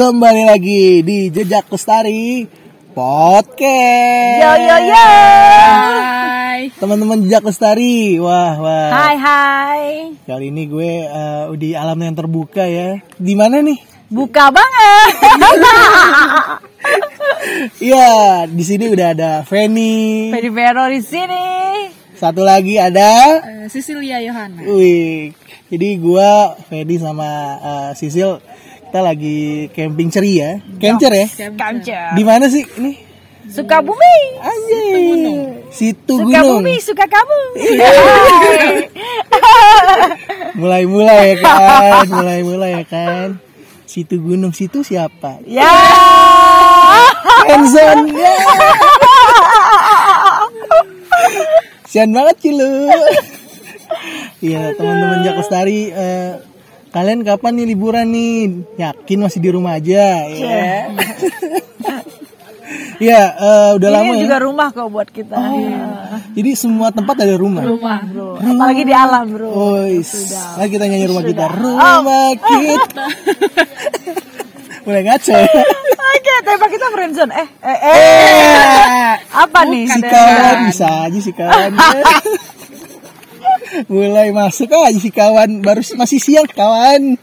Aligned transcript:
Kembali 0.00 0.48
lagi 0.48 1.04
di 1.04 1.28
Jejak 1.28 1.68
Lestari 1.68 2.48
Podcast. 2.96 4.40
Yo 4.40 4.52
yo 4.56 4.76
yo. 4.88 4.96
Hai. 4.96 6.72
Teman-teman 6.72 7.20
Jejak 7.28 7.44
Lestari, 7.44 8.16
wah 8.16 8.56
wah. 8.56 8.88
Hai 8.96 9.16
hai. 9.20 9.84
Kali 10.24 10.48
ini 10.48 10.64
gue 10.72 11.04
uh, 11.04 11.52
di 11.52 11.76
alam 11.76 12.00
yang 12.00 12.16
terbuka 12.16 12.64
ya. 12.64 12.96
Di 13.20 13.36
mana 13.36 13.60
nih? 13.60 13.76
Buka 14.08 14.48
banget. 14.48 15.12
Iya, 17.76 18.48
di 18.48 18.64
sini 18.64 18.88
udah 18.88 19.12
ada 19.12 19.32
Feni. 19.44 20.32
Fedi 20.32 20.48
Vero 20.48 20.88
di 20.88 21.04
sini. 21.04 21.44
Satu 22.16 22.40
lagi 22.40 22.80
ada 22.80 23.40
Eh, 23.44 23.68
Cecilia 23.68 24.16
Yohana. 24.24 24.64
Wih, 24.64 25.36
jadi 25.68 25.88
gua 26.00 26.56
Fedi 26.68 26.96
sama 26.96 27.28
uh, 27.60 27.90
Sisil 27.92 28.40
kita 28.90 29.06
lagi 29.06 29.70
camping 29.70 30.10
ceria, 30.10 30.58
camper 30.82 31.14
ya. 31.14 31.30
Kamca. 31.54 32.10
Di 32.18 32.26
mana 32.26 32.50
sih 32.50 32.66
ini? 32.74 32.98
Sukabumi. 33.46 34.18
Anjing. 34.42 35.62
Situ 35.70 36.18
gunung. 36.18 36.34
Sukabumi 36.34 36.74
suka 36.82 37.06
kamu. 37.06 37.40
Mulai-mulai 40.66 41.22
ya 41.22 41.34
kan, 41.38 42.02
mulai-mulai 42.10 42.82
ya 42.82 42.84
kan. 42.90 43.38
Situ 43.86 44.18
gunung 44.18 44.50
situ 44.50 44.82
siapa? 44.82 45.38
ya. 45.46 45.62
Ya. 45.62 45.70
Sian 51.86 52.10
banget 52.10 52.42
sih 52.42 52.58
lu. 52.58 52.90
Iya 54.42 54.74
teman-teman 54.74 55.22
Jak 55.22 55.38
Lestari 55.38 55.94
eh, 55.94 56.49
Kalian 56.90 57.22
kapan 57.22 57.54
nih 57.54 57.66
liburan 57.70 58.06
nih? 58.10 58.66
Yakin 58.74 59.18
masih 59.22 59.38
di 59.38 59.50
rumah 59.54 59.78
aja 59.78 60.26
ya? 60.26 60.90
Iya 62.98 63.22
eh, 63.46 63.70
udah 63.78 63.88
lama 63.94 64.10
Ini 64.10 64.18
ya 64.18 64.22
juga 64.26 64.36
rumah 64.42 64.68
kok 64.74 64.90
buat 64.90 65.06
kita. 65.06 65.38
Iya. 65.38 65.86
Jadi 66.34 66.50
semua 66.58 66.90
tempat 66.90 67.22
ada 67.22 67.38
rumah 67.38 67.62
Rumah 67.62 67.98
bro. 68.10 68.42
Apalagi 68.42 68.82
di 68.82 68.94
alam 68.94 69.26
bro. 69.30 69.48
Oh, 69.54 69.86
Nah, 70.58 70.66
kita 70.66 70.84
nyanyi 70.90 71.06
rumah 71.06 71.22
kita. 71.22 71.46
Rumah 71.46 72.26
kita. 72.42 73.04
Mulai 74.84 75.02
ngaco 75.06 75.30
ya. 75.30 75.46
Oke, 76.10 76.34
tema 76.42 76.66
kita 76.66 76.86
friendzone. 76.90 77.32
Eh, 77.38 77.48
eh, 77.62 77.78
eh. 77.86 79.14
Apa 79.30 79.62
nih? 79.70 79.86
Si 79.86 80.00
kawan 80.02 80.58
bisa 80.66 80.88
aja 81.06 81.18
si 81.22 81.30
kawan. 81.30 81.70
Mulai 83.86 84.34
masuk 84.34 84.70
aja 84.72 84.98
si 84.98 85.10
kawan 85.14 85.62
baru 85.62 85.82
masih 85.94 86.18
siang 86.18 86.48
kawan. 86.48 87.14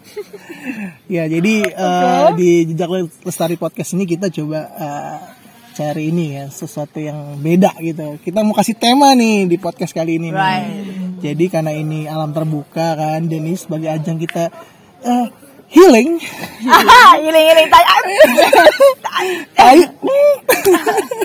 Ya 1.08 1.28
jadi 1.28 1.56
eh, 1.68 2.28
di 2.36 2.72
jejak 2.72 2.90
lestari 3.24 3.56
podcast 3.60 3.96
ini 3.96 4.04
kita 4.08 4.32
coba 4.32 4.60
eh, 4.76 5.18
cari 5.76 6.10
ini 6.10 6.40
ya 6.40 6.46
sesuatu 6.50 7.00
yang 7.00 7.40
beda 7.40 7.76
gitu. 7.84 8.18
Kita 8.24 8.44
mau 8.44 8.56
kasih 8.56 8.76
tema 8.80 9.14
nih 9.14 9.48
di 9.48 9.58
podcast 9.60 9.92
kali 9.92 10.20
ini. 10.20 10.32
nih. 10.32 10.36
Right. 10.36 11.22
Jadi 11.22 11.46
karena 11.50 11.72
ini 11.74 12.06
alam 12.06 12.34
terbuka 12.34 12.94
kan, 12.98 13.26
dan 13.26 13.42
ini 13.42 13.58
sebagai 13.58 13.90
ajang 13.92 14.18
kita 14.18 14.50
eh, 15.04 15.28
healing. 15.72 16.18
Iling 17.22 17.46
iling 17.52 17.70
tanya. 17.70 18.22
Tai. 19.56 19.80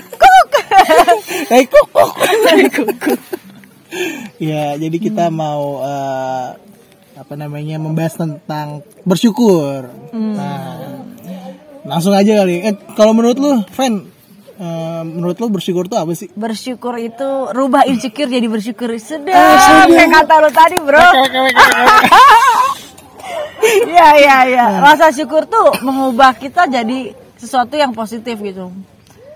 Tai 1.49 1.63
kukuk. 1.69 3.21
Ya, 4.41 4.75
jadi 4.75 4.97
kita 4.97 5.29
mau 5.29 5.81
eh, 5.85 6.47
apa 7.13 7.33
namanya 7.37 7.77
membahas 7.77 8.17
tentang 8.17 8.81
bersyukur. 9.05 9.87
Nah, 10.13 11.05
langsung 11.85 12.15
aja 12.17 12.41
kali. 12.41 12.63
Eh, 12.63 12.75
kalau 12.97 13.13
menurut 13.13 13.37
lu, 13.37 13.51
Fan, 13.69 14.03
eh, 14.57 15.01
menurut 15.05 15.37
lu 15.37 15.47
bersyukur 15.53 15.85
tuh 15.85 16.01
apa 16.01 16.11
sih? 16.17 16.27
Bersyukur 16.33 16.97
itu 16.97 17.29
rubah 17.53 17.85
insecure 17.85 18.29
jadi 18.29 18.47
bersyukur. 18.49 18.89
Sedap. 18.97 19.87
Kayak 19.89 20.09
kata 20.23 20.35
lu 20.41 20.49
tadi, 20.49 20.77
Bro. 20.81 21.07
Iya, 23.63 24.07
iya, 24.19 24.37
iya. 24.49 24.65
Rasa 24.83 25.15
syukur 25.15 25.47
tuh 25.47 25.71
mengubah 25.85 26.35
kita 26.35 26.67
jadi 26.67 27.15
sesuatu 27.39 27.79
yang 27.79 27.95
positif 27.95 28.35
gitu. 28.43 28.73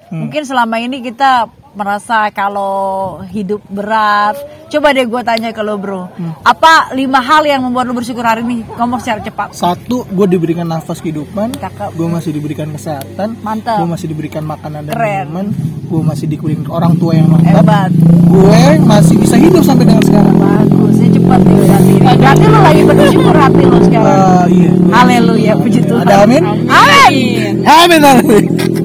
Mungkin 0.08 0.44
selama 0.48 0.80
ini 0.80 1.04
kita 1.04 1.52
merasa 1.78 2.28
kalau 2.34 3.22
hidup 3.30 3.62
berat. 3.70 4.36
Coba 4.68 4.92
deh 4.92 5.08
gue 5.08 5.22
tanya 5.24 5.56
ke 5.56 5.64
lo 5.64 5.80
bro, 5.80 6.12
apa 6.44 6.92
lima 6.92 7.24
hal 7.24 7.48
yang 7.48 7.64
membuat 7.64 7.88
lo 7.88 7.96
bersyukur 7.96 8.26
hari 8.28 8.44
ini? 8.44 8.68
Ngomong 8.68 9.00
secara 9.00 9.24
cepat. 9.24 9.56
Satu, 9.56 10.04
gue 10.12 10.28
diberikan 10.28 10.68
nafas 10.68 11.00
kehidupan. 11.00 11.56
Cakep. 11.56 11.96
Gue 11.96 12.08
masih 12.12 12.36
diberikan 12.36 12.68
kesehatan. 12.76 13.40
Mantap. 13.40 13.80
Gue 13.80 13.88
masih 13.88 14.12
diberikan 14.12 14.44
makanan 14.44 14.92
dan 14.92 14.94
Keren. 14.98 15.28
minuman. 15.32 15.48
Gue 15.88 16.02
masih 16.04 16.26
dikelilingi 16.28 16.68
orang 16.68 16.94
tua 17.00 17.16
yang 17.16 17.32
mantap. 17.32 17.64
Hebat. 17.64 17.92
Gue 18.28 18.64
masih 18.84 19.16
bisa 19.24 19.36
hidup 19.40 19.64
sampai 19.64 19.86
dengan 19.88 20.04
sekarang. 20.04 20.36
Bagus, 20.36 20.96
ini 21.00 21.10
cepat 21.16 21.40
nih 21.48 21.56
berarti. 21.56 21.94
Berarti 22.18 22.46
lo 22.50 22.60
lagi 22.60 22.82
bersyukur 22.84 23.36
hati 23.36 23.64
lo 23.64 23.78
sekarang. 23.80 24.20
Ah, 24.20 24.46
iya. 24.52 24.72
Haleluya, 24.92 25.54
puji 25.56 25.80
Tuhan. 25.88 26.04
Ada 26.04 26.16
amin? 26.28 26.44
Amin. 26.68 27.54
Amin. 27.64 28.02
amin. 28.04 28.77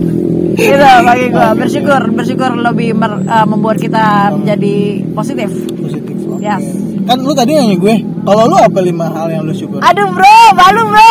Gitu 0.53 0.77
bagi 1.03 1.27
gue 1.29 1.49
bersyukur, 1.57 2.03
bersyukur 2.13 2.51
lebih 2.55 2.93
mer- 2.93 3.23
eh, 3.23 3.47
membuat 3.47 3.77
kita 3.77 4.31
menjadi 4.33 4.75
positif. 5.11 5.49
Positif. 5.75 6.17
oke. 6.29 6.41
Yes. 6.41 6.65
Kan 7.03 7.19
lu 7.19 7.35
tadi 7.35 7.53
nanya 7.53 7.75
gue, 7.75 7.95
kalau 8.23 8.47
lu 8.47 8.57
apa 8.57 8.79
lima 8.79 9.11
hal 9.11 9.27
yang 9.27 9.43
lu 9.43 9.51
syukur? 9.51 9.83
Aduh 9.83 10.07
bro, 10.09 10.39
malu 10.55 10.83
bro. 10.87 11.11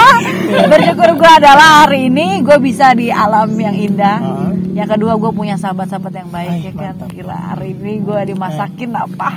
bersyukur 0.72 1.08
gue 1.16 1.30
adalah 1.32 1.84
hari 1.84 2.12
ini 2.12 2.44
gue 2.44 2.58
bisa 2.60 2.92
di 2.92 3.08
alam 3.08 3.48
yang 3.56 3.72
indah. 3.72 4.18
Ah. 4.20 4.52
Yang 4.74 4.98
kedua 4.98 5.14
gue 5.16 5.30
punya 5.30 5.54
sahabat-sahabat 5.54 6.12
yang 6.12 6.28
baik 6.28 6.50
Ay, 6.50 6.60
ya 6.60 6.72
kan. 6.74 6.92
mantap. 6.92 7.08
Gila 7.08 7.38
hari 7.54 7.72
ini 7.72 7.92
gue 8.02 8.20
dimasakin 8.26 8.90
apa? 8.92 9.30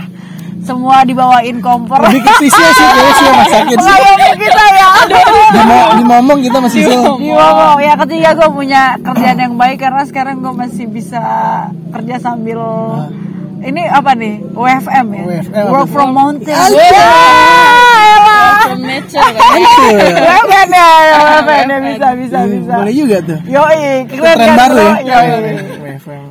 Semua 0.68 1.08
dibawain 1.08 1.64
kompor. 1.64 2.04
Lebih 2.04 2.28
ke 2.28 2.34
sih, 2.44 2.52
kayaknya 2.52 3.14
sih 3.16 3.28
masakin 3.32 3.78
sih. 3.80 3.96
Kita 4.36 4.66
ya. 4.76 4.90
Di, 5.08 5.20
di 5.96 6.04
momong 6.04 6.40
kita 6.44 6.58
masih 6.60 6.82
sih. 6.84 6.92
Di 6.92 7.32
ngomong 7.32 7.80
ya 7.80 7.94
ketiga 8.04 8.30
gue 8.36 8.50
punya 8.52 8.82
kerjaan 9.00 9.40
yang 9.40 9.56
baik 9.56 9.80
karena 9.80 10.04
sekarang 10.04 10.44
gue 10.44 10.52
masih 10.52 10.86
bisa 10.92 11.24
kerja 11.96 12.16
sambil 12.20 12.60
ini 13.64 13.90
apa 13.90 14.14
nih 14.14 14.38
WFM 14.54 15.08
ya 15.18 15.24
WFM. 15.26 15.66
work 15.74 15.88
from 15.90 16.14
mountain 16.14 16.54
Aduh. 16.54 16.78
Ya, 16.78 16.94
elah. 16.94 18.58
From 18.70 18.82
nature 18.86 19.18
kan. 19.18 19.50
Ya 19.58 20.38
ya 21.66 21.78
bisa 21.82 22.08
bisa 22.14 22.38
bisa 22.46 22.74
Boleh 22.78 22.94
juga 22.94 23.18
tuh. 23.26 23.40
Yoi 23.50 24.06
Itu 24.06 24.22
keren 24.22 24.38
kan 24.38 24.56
baru 24.62 24.88
ya. 25.02 25.18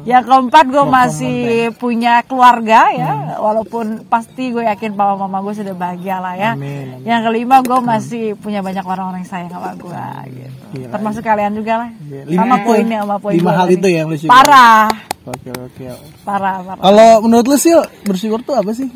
Yang 0.06 0.22
keempat 0.24 0.64
gue 0.66 0.84
masih 0.86 1.38
punya 1.74 2.22
keluarga 2.22 2.88
ya 2.88 3.10
Walaupun 3.36 4.06
pasti 4.06 4.48
gue 4.48 4.62
yakin 4.62 4.94
papa 4.94 5.18
mama 5.18 5.42
gue 5.42 5.52
sudah 5.52 5.74
bahagia 5.74 6.16
lah 6.16 6.32
ya 6.32 6.50
Amin, 6.54 6.94
amin. 6.94 7.02
Yang 7.02 7.20
kelima 7.26 7.56
gue 7.60 7.78
masih 7.82 8.24
punya 8.34 8.62
banyak 8.62 8.80
orang-orang 8.80 9.20
yang 9.20 9.28
sayang 9.28 9.50
sama 9.50 9.74
gue 9.74 10.04
gitu 10.30 10.54
Gila. 10.72 10.90
Termasuk 10.94 11.22
kalian 11.22 11.52
juga 11.52 11.72
lah 11.76 11.90
lima 12.22 12.38
Sama 12.40 12.56
itu. 12.56 12.64
poinnya 12.64 12.98
sama 13.02 13.16
poin 13.18 13.34
Lima 13.34 13.52
hal 13.52 13.68
itu 13.68 13.86
yang 13.86 14.06
lu 14.06 14.16
syukur. 14.16 14.30
Parah 14.32 14.86
Oke 15.26 15.50
oke. 15.50 15.84
Parah 16.22 16.62
parah 16.62 16.78
Kalau 16.80 17.10
menurut 17.20 17.44
lu 17.44 17.56
sih 17.56 17.74
bersyukur 18.02 18.40
tuh 18.40 18.54
apa 18.54 18.70
sih? 18.70 18.86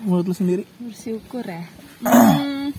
Menurut 0.00 0.28
lu 0.28 0.36
sendiri? 0.36 0.68
Bersyukur 0.76 1.40
ya. 1.40 1.64
Hmm, 2.00 2.72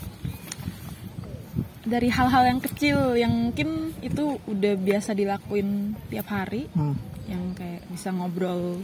dari 1.82 2.08
hal-hal 2.08 2.44
yang 2.48 2.60
kecil 2.60 3.14
yang 3.16 3.34
mungkin 3.34 3.90
itu 4.00 4.38
udah 4.46 4.74
biasa 4.76 5.14
dilakuin 5.14 5.98
tiap 6.08 6.30
hari, 6.30 6.70
Hmm. 6.72 6.94
Yang 7.32 7.56
kayak 7.56 7.88
bisa 7.88 8.12
ngobrol 8.12 8.84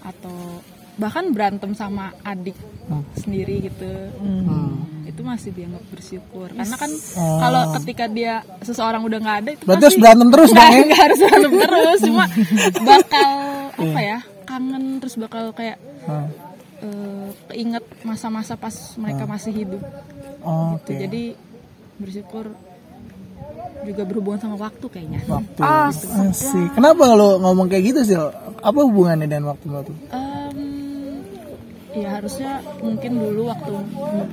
atau 0.00 0.64
bahkan 0.96 1.28
berantem 1.28 1.70
sama 1.72 2.08
adik 2.22 2.56
sendiri 3.14 3.60
gitu. 3.62 3.92
Hmm. 4.16 5.04
Itu 5.04 5.20
masih 5.20 5.52
dianggap 5.52 5.84
bersyukur. 5.86 6.48
Karena 6.50 6.76
kan 6.76 6.90
kalau 7.14 7.62
ketika 7.76 8.04
dia 8.06 8.34
seseorang 8.60 9.04
udah 9.04 9.18
nggak 9.18 9.38
ada 9.38 9.50
itu 9.52 9.62
Berarti 9.62 9.84
harus 9.84 9.98
berantem 9.98 10.28
terus 10.30 10.48
dong 10.48 10.56
nggak 10.56 10.72
ya? 10.72 10.80
nggak 10.88 11.02
harus 11.02 11.18
berantem 11.20 11.52
terus 11.54 12.00
cuma 12.02 12.24
bakal 12.88 13.32
apa 13.76 14.00
ya 14.00 14.18
kangen 14.42 14.84
terus 14.98 15.14
bakal 15.16 15.44
kayak 15.52 15.76
Hmm. 16.06 16.30
eh, 16.78 17.28
keinget 17.50 17.82
masa-masa 18.00 18.54
pas 18.54 18.70
mereka 18.94 19.26
masih 19.26 19.50
hidup 19.50 19.82
Oh, 20.38 20.78
gitu 20.78 20.94
Oke. 20.94 21.02
jadi 21.02 21.22
bersyukur 21.98 22.54
juga 23.86 24.02
berhubungan 24.02 24.42
sama 24.42 24.56
waktu 24.58 24.86
kayaknya 24.90 25.20
Waktu. 25.30 25.60
Ah, 25.62 25.88
Asik. 25.88 26.74
Kenapa 26.74 27.02
kalau 27.14 27.38
ngomong 27.38 27.70
kayak 27.70 27.94
gitu 27.94 28.00
sih? 28.02 28.16
Apa 28.60 28.78
hubungannya 28.82 29.30
dengan 29.30 29.54
waktu 29.54 29.66
waktu? 29.70 29.92
Em, 30.10 30.58
ya 31.96 32.08
harusnya 32.20 32.60
mungkin 32.84 33.12
dulu 33.16 33.48
waktu 33.48 33.72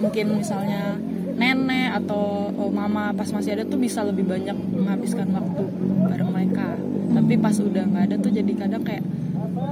mungkin 0.04 0.26
misalnya 0.44 1.00
nenek 1.40 2.04
atau 2.04 2.52
oh, 2.54 2.70
mama 2.70 3.16
pas 3.16 3.30
masih 3.32 3.56
ada 3.56 3.64
tuh 3.66 3.80
bisa 3.80 4.04
lebih 4.04 4.28
banyak 4.28 4.54
menghabiskan 4.54 5.32
waktu 5.32 5.64
bareng 6.12 6.30
mereka 6.30 6.76
tapi 7.14 7.34
pas 7.40 7.56
udah 7.58 7.84
nggak 7.88 8.04
ada 8.12 8.16
tuh 8.20 8.32
jadi 8.36 8.52
kadang 8.58 8.84
kayak 8.84 9.04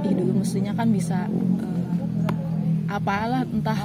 ih 0.08 0.14
dulu 0.16 0.42
mestinya 0.42 0.72
kan 0.74 0.88
bisa 0.90 1.28
eh, 1.62 2.90
apalah 2.90 3.44
entah 3.46 3.78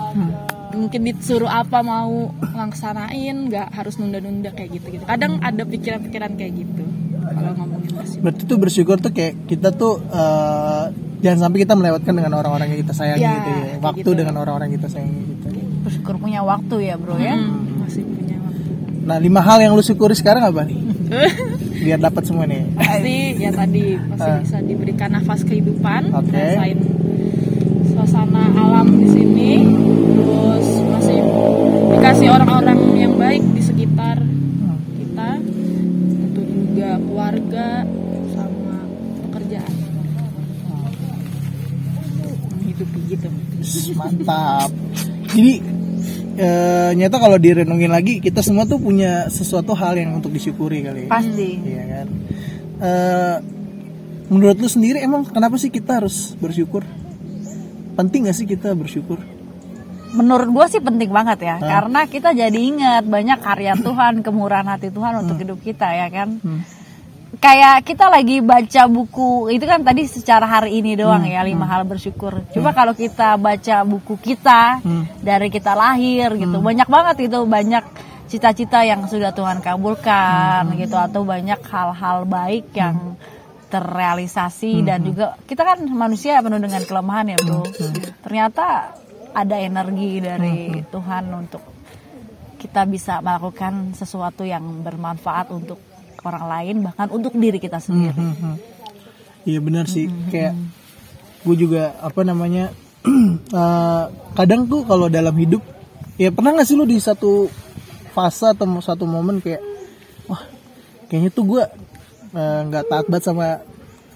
mungkin 0.69 0.99
disuruh 1.01 1.47
apa 1.47 1.79
mau 1.79 2.27
laksanain 2.45 3.47
nggak 3.47 3.67
harus 3.71 3.95
nunda-nunda 3.95 4.49
kayak 4.49 4.69
gitu 4.73 4.87
gitu 4.91 5.03
kadang 5.03 5.39
ada 5.39 5.63
pikiran-pikiran 5.63 6.31
kayak 6.33 6.53
gitu 6.57 6.83
kalau 7.25 7.51
ngomongin 7.55 7.91
bersyukur 7.93 8.21
Berarti 8.21 8.41
tuh 8.43 8.57
bersyukur 8.57 8.97
tuh 8.97 9.11
kayak 9.11 9.33
kita 9.45 9.69
tuh 9.71 9.99
eh, 10.01 10.83
jangan 11.19 11.39
sampai 11.41 11.59
kita 11.61 11.73
melewatkan 11.73 12.13
dengan 12.13 12.33
orang-orang 12.33 12.67
yang 12.69 12.79
kita 12.81 12.93
sayangi 12.93 13.21
Ya, 13.21 13.31
gitu 13.33 13.49
ya. 13.49 13.65
Waktu 13.79 13.99
gitu. 14.01 14.11
dengan 14.13 14.35
orang-orang 14.37 14.65
yang 14.67 14.77
kita 14.77 14.89
sayangi 14.89 15.21
gitu. 15.25 15.47
bersyukur 15.79 16.15
punya 16.17 16.41
waktu 16.41 16.75
ya 16.83 16.95
bro 16.95 17.15
ya 17.15 17.33
Hmm, 17.33 17.79
masih 17.79 18.03
punya 18.03 18.35
waktu 18.37 18.69
Nah, 19.03 19.17
lima 19.17 19.39
hal 19.39 19.57
yang 19.61 19.71
lu 19.71 19.81
syukuri 19.81 20.11
sekarang 20.13 20.43
apa 20.43 20.63
nih? 20.63 20.79
Biar 21.79 21.95
dapat 21.97 22.23
semua 22.23 22.43
nih. 22.43 22.67
pasti 22.73 23.15
ya 23.37 23.51
tadi 23.51 23.95
masih 23.95 24.27
Ah. 24.29 24.39
bisa 24.41 24.57
diberikan 24.59 25.09
nafas 25.09 25.41
kehidupan 25.41 26.11
Oke. 26.11 26.31
rasain 26.33 26.77
suasana 27.91 28.43
alam 28.55 28.87
di 28.99 29.07
sini 29.07 29.51
terus 30.17 30.67
masih 30.91 31.19
dikasih 31.97 32.27
orang-orang 32.31 32.79
yang 32.97 33.13
baik 33.15 33.43
di 33.55 33.61
sekitar 33.63 34.17
kita 34.97 35.29
tentu 36.21 36.41
juga 36.43 36.89
keluarga 36.99 37.67
sama 38.35 38.75
pekerjaan 39.27 39.73
menghidupi 42.55 42.99
gitu 43.11 43.27
Mantap. 43.97 44.69
Jadi 45.33 45.53
eh, 46.37 46.91
nyata 46.95 47.17
kalau 47.17 47.37
direnungin 47.41 47.91
lagi 47.91 48.21
kita 48.21 48.45
semua 48.45 48.63
tuh 48.63 48.79
punya 48.79 49.27
sesuatu 49.27 49.73
hal 49.73 49.97
yang 49.97 50.15
untuk 50.15 50.31
disyukuri 50.31 50.85
kali 50.85 51.05
ya. 51.05 51.09
pasti 51.09 51.49
Iya 51.65 51.83
kan. 51.89 52.07
Eh, 52.77 53.35
menurut 54.29 54.57
lu 54.61 54.69
sendiri 54.69 55.01
emang 55.01 55.25
kenapa 55.27 55.57
sih 55.57 55.73
kita 55.73 56.03
harus 56.03 56.37
bersyukur? 56.37 56.85
Penting 57.97 58.29
gak 58.29 58.37
sih 58.37 58.45
kita 58.45 58.71
bersyukur? 58.73 59.17
menurut 60.07 60.47
gua 60.49 60.65
sih 60.65 60.79
penting 60.79 61.11
banget 61.11 61.43
ya 61.43 61.55
karena 61.59 62.07
kita 62.07 62.31
jadi 62.31 62.55
ingat 62.55 63.03
banyak 63.03 63.37
karya 63.37 63.75
Tuhan 63.85 64.23
kemurahan 64.23 64.65
hati 64.65 64.87
Tuhan 64.87 65.19
untuk 65.21 65.35
hidup 65.35 65.59
kita 65.59 65.83
ya 65.83 66.07
kan? 66.07 66.39
Hmm. 66.39 66.63
kayak 67.37 67.83
kita 67.83 68.07
lagi 68.07 68.39
baca 68.39 68.87
buku 68.87 69.51
itu 69.51 69.67
kan 69.67 69.83
tadi 69.83 70.07
secara 70.07 70.47
hari 70.47 70.79
ini 70.79 70.95
doang 70.95 71.21
ya 71.21 71.43
lima 71.43 71.67
hal 71.67 71.83
bersyukur. 71.83 72.39
Coba 72.49 72.71
kalau 72.71 72.95
kita 72.95 73.35
baca 73.35 73.77
buku 73.83 74.15
kita 74.15 74.79
Hmm. 74.79 75.05
dari 75.19 75.51
kita 75.51 75.75
lahir 75.75 76.33
gitu 76.33 76.57
banyak 76.57 76.87
banget 76.87 77.27
itu 77.27 77.43
banyak 77.43 77.83
cita-cita 78.27 78.81
yang 78.83 79.05
sudah 79.05 79.35
Tuhan 79.35 79.59
kabulkan 79.59 80.71
gitu 80.79 80.95
atau 80.95 81.27
banyak 81.27 81.59
hal-hal 81.61 82.23
baik 82.23 82.71
yang 82.73 83.19
terrealisasi 83.67 84.79
dan 84.81 85.03
juga 85.03 85.35
kita 85.43 85.61
kan 85.61 85.79
manusia 85.91 86.39
penuh 86.39 86.59
dengan 86.59 86.83
kelemahan 86.83 87.35
ya 87.35 87.37
bro 87.43 87.67
ternyata 88.23 88.95
ada 89.35 89.55
energi 89.59 90.23
dari 90.23 90.81
Tuhan 90.87 91.25
untuk 91.35 91.61
kita 92.57 92.87
bisa 92.87 93.19
melakukan 93.21 93.93
sesuatu 93.93 94.41
yang 94.41 94.63
bermanfaat 94.81 95.51
untuk 95.51 95.77
orang 96.23 96.45
lain 96.47 96.75
bahkan 96.81 97.07
untuk 97.11 97.35
diri 97.35 97.59
kita 97.59 97.77
sendiri 97.77 98.17
Mhm. 98.17 98.53
Iya 99.47 99.63
benar 99.63 99.87
sih. 99.87 100.11
Kayak 100.27 100.59
gue 101.47 101.55
juga 101.55 101.95
apa 102.03 102.27
namanya? 102.27 102.75
eh, 103.63 104.03
kadang 104.35 104.67
tuh 104.67 104.83
kalau 104.83 105.07
dalam 105.07 105.31
hidup, 105.39 105.63
ya 106.19 106.35
pernah 106.35 106.51
nggak 106.51 106.67
sih 106.67 106.75
lu 106.75 106.83
di 106.83 106.99
satu 106.99 107.47
fase 108.11 108.51
atau 108.51 108.67
satu 108.83 109.07
momen 109.07 109.39
kayak, 109.39 109.63
wah 110.27 110.43
kayaknya 111.07 111.31
tuh 111.31 111.47
gue 111.47 111.63
eh, 112.33 112.59
nggak 112.67 112.83
taat 112.89 113.05
banget 113.07 113.25
sama 113.27 113.47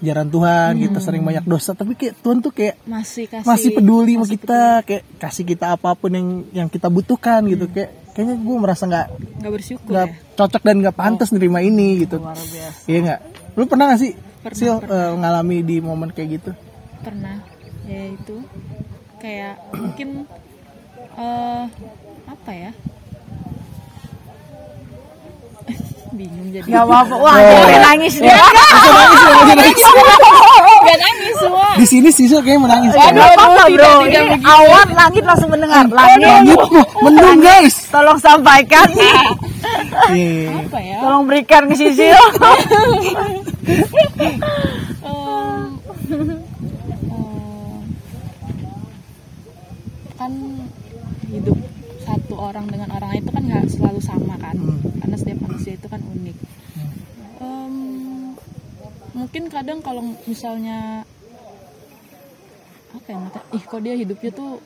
ajaran 0.02 0.28
Tuhan, 0.34 0.72
kita 0.82 0.98
sering 0.98 1.22
banyak 1.22 1.46
dosa, 1.46 1.78
tapi 1.78 1.94
kayak 1.94 2.18
Tuhan 2.26 2.42
tuh 2.42 2.50
kayak 2.50 2.74
masih 2.90 3.30
kasih 3.30 3.46
masih 3.46 3.70
peduli 3.70 4.18
sama 4.18 4.26
kita, 4.26 4.62
kayak 4.82 5.02
kasih 5.22 5.44
kita 5.46 5.66
apa 5.78 5.94
pun 5.94 6.10
yang 6.10 6.28
yang 6.50 6.66
kita 6.66 6.90
butuhkan 6.90 7.46
gitu, 7.46 7.70
kayak 7.70 7.94
kayaknya 8.10 8.34
gue 8.42 8.56
merasa 8.58 8.82
nggak 8.90 9.06
nggak 9.38 9.52
bersyukur 9.54 9.86
nggak 9.94 10.08
ya? 10.10 10.14
cocok 10.34 10.62
dan 10.66 10.76
nggak 10.82 10.96
pantas 10.98 11.30
nerima 11.30 11.62
ini 11.62 12.02
gitu. 12.02 12.18
luar 12.18 12.34
biasa. 12.34 12.82
Iya 12.90 12.98
nggak? 12.98 13.20
Lu 13.54 13.62
pernah 13.70 13.84
gak 13.94 14.00
sih 14.02 14.12
Pernah, 14.42 14.58
Sil 14.58 14.74
eh, 14.82 15.12
ngalami 15.22 15.58
di 15.62 15.76
momen 15.78 16.10
kayak 16.10 16.28
gitu? 16.34 16.50
pernah 17.02 17.42
ya 17.86 18.02
itu 18.14 18.36
kayak 19.18 19.54
mungkin 19.78 20.08
eh 21.18 21.64
apa 22.26 22.50
ya 22.54 22.70
bingung 26.14 26.48
jadi. 26.52 26.68
Gak 26.68 26.84
apa-apa, 26.84 27.14
wah 27.16 27.36
jangan 27.40 27.80
nangis 27.92 28.14
dia. 28.20 28.36
Gak 30.82 30.98
nangis 30.98 31.34
semua. 31.40 31.68
Di 31.76 31.86
sini 31.88 32.08
Sisil 32.12 32.40
kayaknya 32.44 32.60
menangis. 32.68 32.90
Gak 32.92 33.16
apa-apa 33.16 33.62
tidak, 33.66 33.80
bro, 33.80 33.92
ini 34.04 34.18
begitu. 34.18 34.46
awan 34.46 34.88
langit 34.94 35.22
langsung 35.24 35.50
mendengar. 35.50 35.84
Langit, 35.88 36.58
mendung 37.02 37.40
guys. 37.40 37.74
tolong 37.88 38.18
sampaikan. 38.20 38.88
Iya. 40.12 40.66
apa 40.66 40.78
ya? 40.80 40.98
Tolong 41.00 41.24
berikan 41.28 41.68
ke 41.70 41.74
Sisil 41.76 42.16
kan 50.22 50.32
hidup 51.34 51.58
satu 52.06 52.34
orang 52.38 52.70
dengan 52.70 52.94
orang 52.94 53.10
lain 53.10 53.26
itu 53.26 53.32
kan 53.34 53.42
nggak 53.42 53.66
selalu 53.74 53.98
sama 53.98 54.38
kan 54.38 54.54
karena 55.02 55.16
setiap 55.18 55.38
manusia 55.42 55.74
itu 55.74 55.86
kan 55.90 55.98
unik 55.98 56.36
Em, 57.42 57.74
mungkin 59.18 59.50
kadang 59.62 59.78
kalau 59.78 60.02
misalnya 60.26 61.06
apa 62.90 63.06
ya 63.06 63.16
Nata? 63.22 63.40
ih 63.54 63.62
kok 63.62 63.78
dia 63.78 63.94
hidupnya 63.94 64.34
tuh 64.34 64.58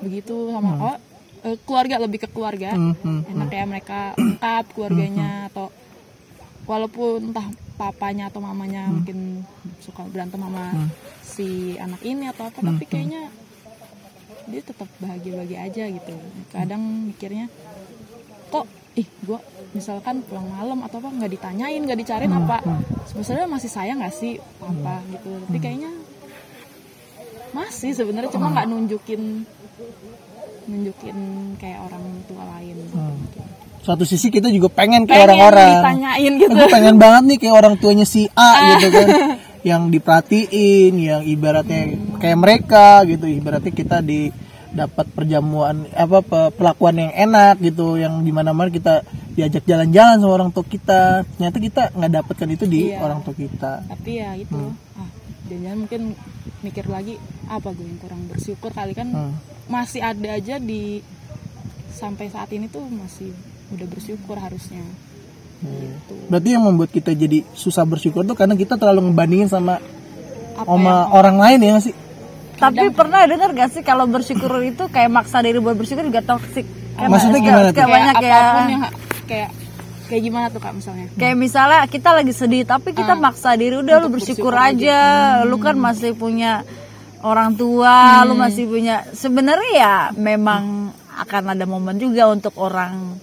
begitu 0.00 0.48
sama 0.48 0.72
oh 0.80 0.96
eh, 1.44 1.56
keluarga 1.68 2.00
lebih 2.00 2.24
ke 2.24 2.28
keluarga. 2.32 2.72
Hmm, 2.72 2.96
hmm, 2.96 3.28
enak 3.28 3.52
ya 3.52 3.64
mereka 3.68 4.00
lengkap 4.16 4.64
keluarganya 4.72 5.52
atau 5.52 5.68
walaupun 6.64 7.28
entah 7.28 7.44
papanya 7.76 8.32
atau 8.32 8.40
mamanya 8.40 8.88
mungkin 8.88 9.44
suka 9.84 10.00
berantem 10.08 10.40
sama 10.40 10.88
si 11.20 11.76
anak 11.76 12.00
ini 12.00 12.32
atau 12.32 12.48
apa 12.48 12.56
tapi 12.64 12.88
kayaknya 12.88 13.28
dia 14.48 14.62
tetap 14.64 14.88
bahagia-bahagia 14.96 15.58
aja 15.60 15.84
gitu. 15.92 16.14
Kadang 16.56 17.12
mikirnya 17.12 17.52
kok 18.48 18.64
ih 18.92 19.08
gua 19.24 19.40
misalkan 19.72 20.20
pulang 20.28 20.44
malam 20.52 20.84
atau 20.84 21.00
apa 21.00 21.08
nggak 21.08 21.32
ditanyain 21.32 21.80
nggak 21.80 22.00
dicariin 22.04 22.32
apa. 22.32 22.60
Sebenarnya 23.08 23.48
masih 23.48 23.70
sayang 23.72 23.98
nggak 24.04 24.14
sih 24.14 24.36
apa 24.60 25.00
gitu? 25.08 25.30
Tapi 25.48 25.58
kayaknya 25.60 25.90
masih 27.52 27.92
sebenarnya 27.92 28.30
cuma 28.32 28.52
nggak 28.52 28.68
nunjukin 28.68 29.44
nunjukin 30.68 31.16
kayak 31.58 31.80
orang 31.84 32.04
tua 32.28 32.44
lain. 32.58 32.76
Satu 33.82 34.06
sisi 34.06 34.30
kita 34.30 34.46
juga 34.46 34.70
pengen 34.70 35.10
kayak 35.10 35.26
orang-orang. 35.26 35.82
ditanyain 35.82 36.32
gitu. 36.38 36.54
Gue 36.54 36.68
pengen 36.70 36.96
banget 37.02 37.22
nih 37.26 37.38
kayak 37.42 37.54
orang 37.58 37.74
tuanya 37.82 38.06
si 38.06 38.30
A 38.38 38.78
gitu 38.78 38.94
kan. 38.94 39.08
yang 39.62 39.90
diperhatiin, 39.90 40.92
yang 40.98 41.22
ibaratnya 41.26 41.98
kayak 42.22 42.38
mereka 42.38 43.02
gitu. 43.10 43.26
Ibaratnya 43.26 43.72
kita 43.74 43.98
di 43.98 44.30
dapat 44.72 45.04
perjamuan 45.08 45.84
apa 45.92 46.18
pe- 46.20 46.52
perlakuan 46.52 46.96
yang 46.96 47.12
enak 47.12 47.60
gitu 47.60 47.96
yang 47.96 48.18
di 48.18 48.32
mana 48.32 48.50
mana 48.50 48.68
kita 48.68 49.04
diajak 49.30 49.62
jalan-jalan 49.62 50.16
sama 50.16 50.32
orang 50.32 50.50
tua 50.50 50.64
kita. 50.64 51.24
Ternyata 51.30 51.58
kita 51.58 51.82
nggak 51.92 52.12
dapatkan 52.14 52.48
itu 52.50 52.64
di 52.64 52.80
Iya. 52.88 53.00
orang 53.00 53.20
tua 53.20 53.32
kita. 53.32 53.84
Tapi 53.84 54.10
ya 54.16 54.32
itu 54.34 54.56
ah 54.96 55.08
jangan 55.46 55.76
mungkin 55.78 56.02
mikir 56.60 56.86
lagi 56.86 57.20
apa 57.46 57.68
gue 57.70 57.84
yang 57.84 58.00
kurang 58.00 58.22
bersyukur 58.26 58.70
kali. 58.70 58.92
Kan 58.92 59.08
Hmm. 59.08 59.32
masih 59.66 60.00
ada 60.00 60.28
aja 60.32 60.56
di 60.56 61.04
sampai 61.92 62.28
saat 62.28 62.48
ini 62.50 62.66
tuh 62.66 62.82
masih 62.88 63.30
udah 63.70 63.86
bersyukur 63.86 64.36
harusnya. 64.36 64.80
Gitu. 65.62 66.14
Berarti 66.26 66.48
yang 66.50 66.64
membuat 66.64 66.90
kita 66.90 67.12
jadi 67.12 67.46
susah 67.52 67.84
bersyukur 67.84 68.24
tuh 68.24 68.34
karena 68.34 68.56
kita 68.56 68.74
terlalu 68.74 69.06
ngebandingin 69.06 69.46
sama 69.46 69.78
apa 70.52 70.66
sama 70.66 70.90
yang 71.06 71.12
orang 71.12 71.36
lain 71.38 71.58
ya 71.62 71.74
sih 71.78 71.94
Tapi 72.62 72.86
pernah 72.94 73.26
dengar 73.26 73.50
gak 73.50 73.70
sih 73.74 73.82
kalau 73.82 74.06
bersyukur 74.06 74.50
itu 74.62 74.86
kayak 74.86 75.10
maksa 75.10 75.42
diri 75.42 75.58
buat 75.58 75.74
bersyukur 75.74 76.06
juga 76.06 76.22
toksik 76.22 76.66
Kan 76.96 77.08
Maksudnya 77.08 77.40
gimana 77.40 77.68
tuh? 77.72 77.76
kayak 77.80 77.90
banyak 77.90 78.14
ya 78.20 78.36
apa 78.36 78.50
pun 78.52 78.64
yang 78.68 78.82
kayak 79.24 79.50
kayak 80.12 80.22
gimana 80.28 80.46
tuh 80.52 80.60
kak 80.60 80.72
misalnya 80.76 81.06
Kayak 81.16 81.36
misalnya 81.40 81.80
kita 81.88 82.10
lagi 82.12 82.32
sedih 82.36 82.62
tapi 82.68 82.88
kita 82.92 83.12
maksa 83.16 83.56
diri 83.56 83.80
udah 83.80 83.96
lu 83.96 84.08
bersyukur 84.12 84.52
aja. 84.52 85.00
Lu 85.48 85.56
kan 85.56 85.72
masih 85.80 86.12
punya 86.12 86.68
orang 87.24 87.56
tua, 87.56 88.20
lu 88.28 88.36
masih 88.36 88.68
punya 88.68 89.08
sebenarnya 89.16 89.72
ya 89.72 89.94
memang 90.12 90.92
akan 91.16 91.42
ada 91.56 91.64
momen 91.64 91.96
juga 91.96 92.28
untuk 92.28 92.52
orang 92.60 93.16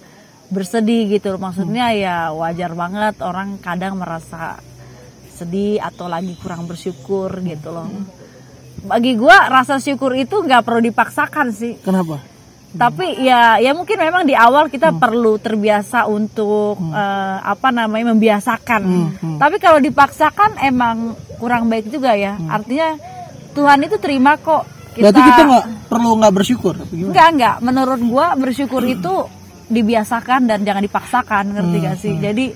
bersedih 0.50 1.14
gitu. 1.14 1.38
Maksudnya 1.38 1.94
ya 1.94 2.16
wajar 2.34 2.74
banget 2.74 3.22
orang 3.22 3.62
kadang 3.62 3.94
merasa 3.94 4.58
sedih 5.30 5.78
atau 5.78 6.10
lagi 6.10 6.34
kurang 6.42 6.66
bersyukur 6.66 7.30
gitu 7.46 7.70
loh. 7.70 7.86
Bagi 8.86 9.12
gua 9.16 9.48
rasa 9.48 9.76
syukur 9.76 10.16
itu 10.16 10.40
nggak 10.40 10.62
perlu 10.64 10.80
dipaksakan 10.80 11.52
sih. 11.52 11.76
Kenapa? 11.80 12.20
Tapi 12.70 13.18
ya 13.26 13.58
ya 13.58 13.74
mungkin 13.74 13.98
memang 13.98 14.22
di 14.22 14.38
awal 14.38 14.70
kita 14.70 14.94
perlu 14.94 15.42
terbiasa 15.42 16.06
untuk 16.06 16.78
eh, 16.78 17.38
apa 17.42 17.68
namanya 17.74 18.14
membiasakan. 18.14 18.82
Tapi 19.42 19.56
kalau 19.58 19.82
dipaksakan 19.82 20.62
emang 20.62 21.18
kurang 21.42 21.66
baik 21.66 21.90
juga 21.90 22.14
ya. 22.14 22.38
Artinya 22.48 22.94
Tuhan 23.50 23.82
itu 23.82 23.98
terima 23.98 24.38
kok 24.38 24.80
Berarti 24.98 25.20
kita 25.22 25.42
nggak 25.46 25.66
perlu 25.86 26.10
nggak 26.18 26.34
bersyukur. 26.34 26.74
Enggak, 26.90 27.28
enggak. 27.30 27.56
Menurut 27.62 28.00
gua 28.02 28.26
bersyukur 28.34 28.82
itu 28.82 29.26
dibiasakan 29.70 30.50
dan 30.50 30.66
jangan 30.66 30.82
dipaksakan, 30.82 31.44
ngerti 31.54 31.76
gak 31.78 31.96
sih? 32.02 32.14
Jadi 32.18 32.46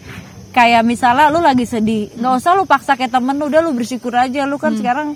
kayak 0.51 0.83
misalnya 0.83 1.31
lu 1.31 1.39
lagi 1.39 1.63
sedih, 1.63 2.11
nggak 2.19 2.35
usah 2.43 2.59
lu 2.59 2.67
paksa 2.67 2.99
kayak 2.99 3.15
temen 3.15 3.39
lu, 3.39 3.47
udah 3.47 3.61
lu 3.63 3.71
bersyukur 3.71 4.11
aja. 4.19 4.43
Lu 4.51 4.59
kan 4.59 4.75
sekarang 4.75 5.15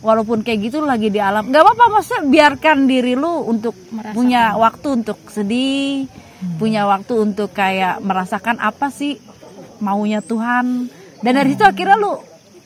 walaupun 0.00 0.40
kayak 0.40 0.72
gitu 0.72 0.82
lagi 0.84 1.12
di 1.12 1.20
alam, 1.20 1.48
nggak 1.48 1.62
apa-apa 1.62 1.84
maksudnya 2.00 2.22
biarkan 2.28 2.88
diri 2.88 3.14
lu 3.16 3.44
untuk 3.44 3.76
punya 4.16 4.56
waktu 4.56 5.04
untuk 5.04 5.18
sedih, 5.28 6.08
punya 6.56 6.88
waktu 6.88 7.12
untuk 7.20 7.52
kayak 7.52 8.00
merasakan 8.00 8.56
apa 8.60 8.88
sih 8.88 9.20
maunya 9.80 10.24
Tuhan. 10.24 10.88
Dan 11.20 11.32
dari 11.36 11.52
situ 11.52 11.64
akhirnya 11.68 12.00
lu 12.00 12.16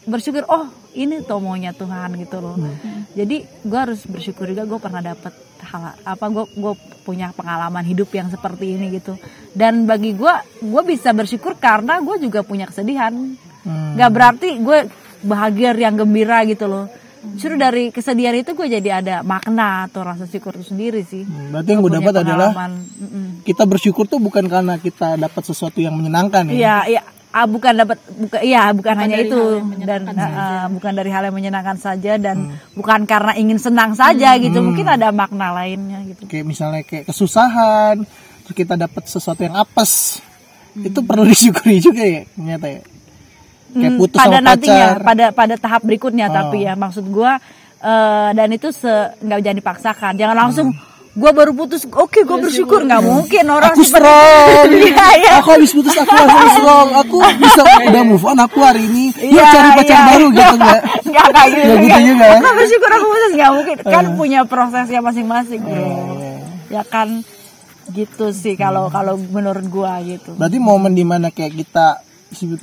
bersyukur, 0.06 0.46
oh 0.46 0.70
ini 0.94 1.26
tuh 1.26 1.42
maunya 1.42 1.74
Tuhan 1.74 2.14
gitu 2.22 2.38
loh. 2.38 2.54
Jadi 3.18 3.42
gue 3.42 3.78
harus 3.78 4.06
bersyukur 4.06 4.46
juga 4.46 4.62
gue 4.62 4.78
pernah 4.78 5.02
dapet 5.02 5.34
hal 5.64 5.96
apa 6.04 6.26
gue 6.28 6.44
gue 6.54 6.74
punya 7.02 7.32
pengalaman 7.34 7.82
hidup 7.82 8.14
yang 8.14 8.30
seperti 8.30 8.78
ini 8.78 8.94
gitu. 8.94 9.18
Dan 9.50 9.90
bagi 9.90 10.14
gue 10.14 10.34
gue 10.62 10.82
bisa 10.86 11.10
bersyukur 11.10 11.58
karena 11.58 11.98
gue 11.98 12.16
juga 12.22 12.46
punya 12.46 12.70
kesedihan. 12.70 13.10
Hmm. 13.66 13.98
Gak 13.98 14.10
berarti 14.14 14.48
gue 14.62 14.78
bahagia 15.24 15.74
yang 15.74 15.98
gembira 15.98 16.46
gitu 16.46 16.70
loh. 16.70 16.86
Justru 17.32 17.56
dari 17.56 17.88
kesedihan 17.88 18.36
itu 18.36 18.52
gue 18.52 18.68
jadi 18.68 19.00
ada 19.00 19.16
makna 19.20 19.88
atau 19.88 20.04
rasa 20.04 20.24
syukur 20.24 20.52
itu 20.54 20.68
sendiri 20.68 21.00
sih. 21.02 21.24
Hmm, 21.24 21.50
Berarti 21.50 21.68
yang 21.72 21.80
gue 21.80 21.92
dapat 21.96 22.14
adalah. 22.20 22.50
Mm-mm. 22.52 23.40
kita 23.42 23.64
bersyukur 23.64 24.04
tuh 24.04 24.16
bukan 24.18 24.44
karena 24.44 24.76
kita 24.76 25.16
dapat 25.16 25.42
sesuatu 25.42 25.76
yang 25.76 25.92
menyenangkan 25.92 26.48
ya. 26.48 26.54
Iya, 26.54 26.76
iya. 26.90 27.02
Ah, 27.28 27.50
bukan 27.50 27.74
dapat 27.74 27.98
bukan 28.14 28.40
iya 28.46 28.70
bukan, 28.70 28.94
hanya 28.94 29.18
dari 29.18 29.26
itu 29.26 29.40
dan 29.82 30.06
ah, 30.14 30.70
bukan 30.70 30.92
dari 30.94 31.10
hal 31.10 31.26
yang 31.26 31.34
menyenangkan 31.34 31.74
saja 31.74 32.14
dan 32.14 32.36
Hmm. 32.46 32.54
bukan 32.78 33.10
karena 33.10 33.34
ingin 33.34 33.58
senang 33.58 33.90
saja 33.92 34.38
gitu 34.38 34.62
mungkin 34.62 34.86
ada 34.86 35.10
makna 35.10 35.50
lainnya 35.50 35.98
gitu 36.06 36.30
Kayak 36.30 36.46
misalnya 36.46 36.86
kayak 36.86 37.10
kesusahan, 37.10 38.06
terus 38.46 38.54
kita 38.54 38.78
dapat 38.78 39.02
sesuatu 39.10 39.42
yang 39.42 39.58
apes, 39.58 40.22
itu 40.78 41.02
perlu 41.02 41.26
disyukuri 41.26 41.82
juga 41.82 42.06
ya 42.06 42.22
ternyata 42.22 42.66
ya. 42.70 42.80
Kayak 43.74 43.90
Hmm, 43.90 43.98
putus 43.98 44.16
pada 44.16 44.30
sama 44.32 44.46
nantinya 44.46 44.86
pacar. 44.88 45.02
pada 45.02 45.24
pada 45.30 45.54
tahap 45.56 45.82
berikutnya 45.82 46.26
tapi 46.28 46.58
Oh. 46.58 46.64
ya 46.64 46.74
maksud 46.74 47.04
gua 47.06 47.32
eh, 47.80 48.28
dan 48.32 48.48
itu 48.48 48.70
se 48.70 48.86
nggak 49.18 49.40
jangan 49.40 49.58
dipaksakan 49.58 50.12
jangan 50.14 50.36
langsung 50.38 50.68
gua 51.12 51.30
baru 51.30 51.52
putus 51.52 51.82
oke 51.84 52.22
gua 52.22 52.38
bersyukur 52.40 52.82
nggak 52.82 53.02
mungkin 53.02 53.44
orang 53.48 53.70
Hmm. 53.70 53.76
Aku 53.76 53.84
strong. 53.84 54.66
Iya, 54.84 55.06
iya. 55.16 55.30
Aku 55.38 55.48
habis 55.52 55.70
putus 55.70 55.92
aku 55.92 56.10
langsung 56.12 56.50
strong. 56.56 56.88
Aku 56.96 57.16
bisa 57.36 57.60
udah 57.84 58.02
move 58.04 58.24
on 58.24 58.38
aku 58.40 58.58
hari 58.60 58.82
ini. 58.84 59.04
Yuk 59.10 59.30
Iya, 59.32 59.44
cari 59.44 59.68
pacar 59.76 59.90
iya. 59.92 60.06
baru 60.08 60.26
gitu 60.28 60.54
nggak 61.04 61.26
kayak 61.28 61.48
gitu 61.50 61.64
Nggak 61.64 61.76
gitu 61.76 61.84
nggak. 61.84 62.02
juga 62.04 62.24
ya? 62.24 62.36
Aku 62.36 62.50
bersyukur 62.52 62.90
aku 62.90 63.06
putus 63.08 63.32
nggak 63.32 63.50
mungkin 63.52 63.76
kan 63.84 64.04
punya 64.14 64.40
prosesnya 64.44 65.00
masing-masing 65.00 65.60
bro 65.60 65.74
Iya. 65.74 65.92
ya 66.70 66.82
kan 66.84 67.08
gitu 67.86 68.32
sih 68.32 68.54
kalau 68.54 68.88
Hmm. 68.88 68.94
kalau 68.94 69.14
menurut 69.20 69.66
gua 69.66 70.00
gitu 70.00 70.32
Berarti 70.32 70.56
momen 70.58 70.90
di 70.90 71.04
mana 71.04 71.28
kayak 71.28 71.52
kita 71.54 72.00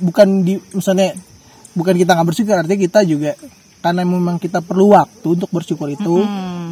bukan 0.00 0.28
di 0.44 0.60
misalnya 0.72 1.16
bukan 1.72 1.94
kita 1.96 2.12
nggak 2.12 2.28
bersyukur 2.28 2.54
artinya 2.60 2.80
kita 2.84 3.00
juga 3.08 3.32
karena 3.82 4.06
memang 4.06 4.38
kita 4.38 4.62
perlu 4.62 4.94
waktu 4.94 5.26
untuk 5.26 5.50
bersyukur 5.50 5.90
itu 5.90 6.22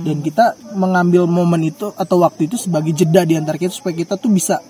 dan 0.07 0.17
kita 0.23 0.55
mengambil 0.79 1.27
momen 1.27 1.67
itu 1.67 1.91
atau 1.99 2.23
waktu 2.23 2.47
itu 2.47 2.57
sebagai 2.57 2.95
jeda 2.95 3.27
di 3.27 3.35
antara 3.35 3.59
kita 3.59 3.75
supaya 3.75 3.99
kita 3.99 4.15
tuh 4.15 4.31
bisa 4.31 4.63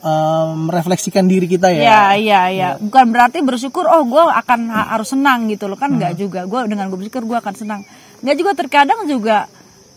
eh, 0.00 0.48
merefleksikan 0.54 1.26
diri 1.26 1.50
kita 1.50 1.74
ya. 1.74 1.82
Ya, 1.82 2.02
iya, 2.14 2.40
iya. 2.54 2.68
Bukan 2.78 3.10
berarti 3.10 3.42
bersyukur, 3.42 3.84
oh 3.84 4.06
gue 4.06 4.22
akan 4.22 4.60
ha- 4.70 4.88
harus 4.94 5.10
senang 5.10 5.50
gitu 5.50 5.66
loh 5.66 5.74
kan 5.76 5.90
nggak 5.90 6.14
juga. 6.16 6.46
Gue 6.46 6.64
dengan 6.70 6.86
gue 6.86 6.98
bersyukur 7.02 7.26
gue 7.26 7.36
akan 7.36 7.54
senang. 7.58 7.80
Nggak 8.22 8.36
juga 8.38 8.52
terkadang 8.54 9.00
juga 9.10 9.50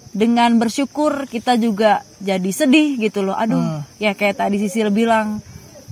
dengan 0.09 0.57
bersyukur 0.57 1.29
kita 1.29 1.53
juga 1.61 2.01
jadi 2.17 2.49
sedih 2.49 2.97
gitu 2.97 3.21
loh. 3.21 3.37
Aduh, 3.37 3.61
ya 4.01 4.17
kayak 4.17 4.41
tadi 4.41 4.57
Sisil 4.57 4.89
bilang, 4.89 5.37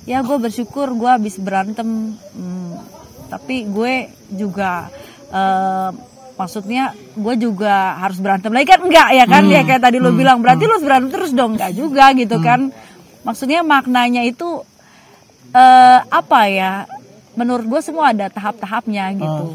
ya 0.08 0.24
gue 0.24 0.38
bersyukur 0.40 0.96
gue 0.96 1.10
habis 1.12 1.36
berantem, 1.36 2.16
Hmm, 2.32 2.80
tapi 3.28 3.68
gue 3.68 4.08
juga 4.32 4.88
eh, 5.28 5.92
maksudnya 6.40 6.96
gue 6.96 7.36
juga 7.36 8.00
harus 8.00 8.24
berantem 8.24 8.56
lagi. 8.56 8.72
Kan 8.72 8.88
enggak 8.88 9.10
ya 9.12 9.26
kan? 9.28 9.44
Ya 9.52 9.62
kayak 9.68 9.84
tadi 9.84 10.00
lo 10.00 10.16
bilang 10.16 10.40
berarti 10.40 10.64
lo 10.64 10.80
harus 10.80 10.88
berantem 10.88 11.12
terus 11.12 11.36
dong. 11.36 11.60
Enggak 11.60 11.76
juga 11.76 12.16
gitu 12.16 12.40
kan? 12.40 12.72
Maksudnya 13.28 13.62
maknanya 13.68 14.24
itu 14.24 14.64
eh 15.52 16.00
apa 16.08 16.48
ya? 16.48 16.88
Menurut 17.36 17.68
gue 17.68 17.82
semua 17.84 18.16
ada 18.16 18.32
tahap-tahapnya 18.32 19.12
gitu. 19.20 19.46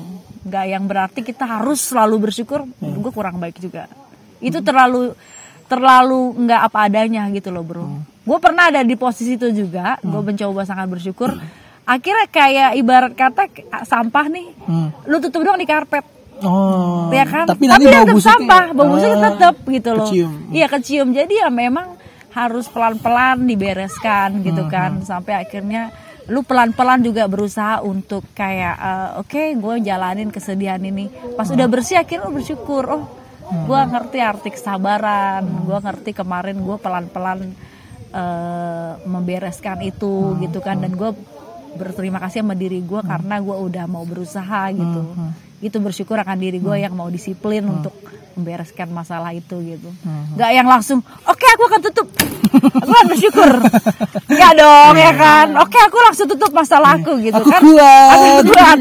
Nggak 0.43 0.65
yang 0.69 0.85
berarti 0.85 1.21
kita 1.25 1.49
harus 1.49 1.81
selalu 1.81 2.29
bersyukur 2.29 2.69
menurut 2.79 3.09
gue 3.09 3.13
kurang 3.17 3.41
baik 3.41 3.57
juga. 3.57 3.89
Itu 4.43 4.61
terlalu 4.61 5.17
terlalu 5.71 6.37
nggak 6.45 6.61
apa 6.69 6.79
adanya 6.85 7.33
gitu 7.33 7.49
loh 7.49 7.65
bro 7.65 8.12
gue 8.23 8.39
pernah 8.39 8.69
ada 8.69 8.81
di 8.81 8.95
posisi 8.95 9.35
itu 9.35 9.51
juga. 9.51 9.99
Gue 10.01 10.23
mencoba 10.23 10.63
sangat 10.63 10.87
bersyukur. 10.87 11.35
Akhirnya 11.83 12.27
kayak 12.27 12.71
ibarat 12.75 13.13
kata 13.13 13.51
sampah 13.83 14.27
nih 14.27 14.47
Hmm. 14.63 14.89
lu 15.05 15.19
tutup 15.19 15.43
doang 15.43 15.57
di 15.57 15.67
karpet. 15.67 16.07
Oh. 16.41 17.07
ya 17.09 17.23
kan? 17.23 17.47
Tapi 17.47 17.65
nanti 17.65 17.87
bau 17.87 18.03
tetap 18.03 18.15
busuknya 18.15 18.35
sampah 18.35 18.65
bau 18.73 18.87
busuknya 18.89 19.19
tetap 19.25 19.55
gitu 19.65 19.91
loh. 19.93 20.07
kecium. 20.07 20.33
iya 20.51 20.67
kecium. 20.67 21.09
Jadi 21.11 21.35
ya 21.37 21.49
memang 21.49 21.95
harus 22.31 22.67
pelan-pelan 22.67 23.45
dibereskan 23.45 24.43
gitu 24.43 24.63
Hmm, 24.63 24.71
kan. 24.71 24.91
sampai 25.03 25.39
akhirnya 25.39 25.95
lu 26.27 26.41
pelan-pelan 26.41 26.99
juga 27.01 27.27
berusaha 27.27 27.79
untuk 27.81 28.23
kayak 28.33 28.75
eh, 28.75 29.11
oke 29.19 29.43
gue 29.57 29.75
jalanin 29.83 30.31
kesedihan 30.31 30.79
ini. 30.79 31.07
Pas 31.33 31.47
Hmm. 31.47 31.55
udah 31.55 31.67
bersih 31.69 31.97
akhirnya 31.97 32.27
lu 32.27 32.35
bersyukur. 32.35 32.85
Oh 32.87 33.03
gue 33.45 33.81
ngerti 33.85 34.19
arti 34.19 34.49
kesabaran. 34.51 35.43
Gue 35.63 35.79
ngerti 35.79 36.11
kemarin 36.13 36.59
gue 36.59 36.77
pelan-pelan 36.77 37.55
eh, 38.13 38.93
membereskan 39.05 39.81
itu 39.81 40.07
Hmm, 40.31 40.41
gitu 40.41 40.61
kan. 40.61 40.79
Dan 40.79 40.93
gue 40.93 41.11
berterima 41.73 42.21
kasih 42.21 42.41
sama 42.41 42.53
diri 42.53 42.79
gue 42.79 43.01
karena 43.01 43.41
gue 43.41 43.57
udah 43.57 43.85
mau 43.87 44.05
berusaha 44.05 44.69
gitu. 44.71 45.01
Hmm, 45.09 45.33
itu 45.59 45.77
bersyukur 45.79 46.17
akan 46.17 46.37
diri 46.37 46.59
gue 46.59 46.77
yang 46.77 46.93
mau 46.93 47.09
disiplin 47.09 47.65
untuk 47.65 47.97
membereskan 48.33 48.89
masalah 48.89 49.33
itu 49.33 49.57
gitu. 49.63 49.89
Hmm, 50.03 50.37
nggak 50.37 50.51
yang 50.53 50.65
langsung 50.65 51.01
oke 51.23 51.47
aku 51.49 51.63
akan 51.67 51.81
tutup. 51.83 52.09
Aku 52.53 52.91
akan 52.91 53.07
bersyukur. 53.09 53.51
Nggak 54.27 54.53
dong 54.61 54.95
ya 54.97 55.13
kan. 55.15 55.47
Oke 55.59 55.79
aku 55.79 55.97
langsung 55.99 56.29
tutup 56.29 56.53
masalah 56.53 56.95
aku 56.95 57.17
gitu 57.19 57.37
Aku 57.37 57.49
kan 57.49 57.61
kuat. 57.63 58.13
aku 58.13 58.29
kuat. 58.49 58.79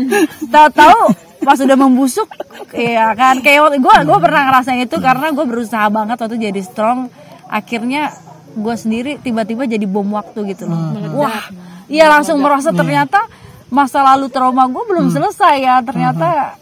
Tahu-tahu 0.47 0.99
pas 1.41 1.57
udah 1.57 1.73
membusuk 1.75 2.27
ya 2.69 3.17
kan 3.17 3.41
kayak 3.41 3.73
gue 3.73 3.95
gue 4.05 4.17
pernah 4.21 4.41
ngerasain 4.45 4.83
itu 4.83 4.93
karena 5.01 5.31
gue 5.31 5.45
berusaha 5.47 5.87
banget 5.87 6.17
waktu 6.17 6.37
jadi 6.37 6.61
strong. 6.61 7.07
Akhirnya 7.47 8.11
gue 8.51 8.75
sendiri 8.75 9.17
tiba-tiba 9.19 9.63
jadi 9.65 9.85
bom 9.87 10.07
waktu 10.15 10.55
gitu 10.55 10.67
loh. 10.67 10.79
Wah 11.15 11.51
iya 11.91 12.07
langsung 12.11 12.39
merasa 12.39 12.71
ternyata 12.71 13.27
masa 13.71 14.03
lalu 14.03 14.27
trauma 14.27 14.67
gue 14.67 14.83
belum 14.83 15.07
selesai 15.11 15.55
ya 15.63 15.79
ternyata 15.83 16.59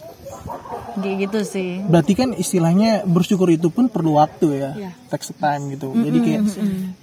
kayak 1.00 1.16
gitu 1.30 1.40
sih. 1.46 1.70
Berarti 1.86 2.12
kan 2.18 2.34
istilahnya 2.34 3.02
bersyukur 3.06 3.50
itu 3.50 3.70
pun 3.70 3.86
perlu 3.88 4.18
waktu 4.18 4.46
ya, 4.58 4.70
Iya. 4.76 4.90
takes 5.08 5.32
time 5.34 5.72
gitu. 5.74 5.94
Jadi 5.94 6.18
kayak 6.20 6.42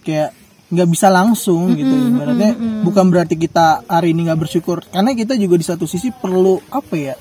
kayak 0.03 0.29
nggak 0.67 0.89
bisa 0.91 1.07
langsung 1.07 1.71
gitu. 1.73 1.91
Ibaratnya 1.91 2.51
bukan 2.83 3.07
berarti 3.07 3.39
kita 3.39 3.87
hari 3.87 4.11
ini 4.11 4.27
nggak 4.27 4.41
bersyukur, 4.43 4.83
karena 4.91 5.15
kita 5.15 5.39
juga 5.39 5.55
di 5.55 5.65
satu 5.65 5.87
sisi 5.87 6.11
perlu 6.11 6.59
apa 6.67 6.95
ya? 6.99 7.15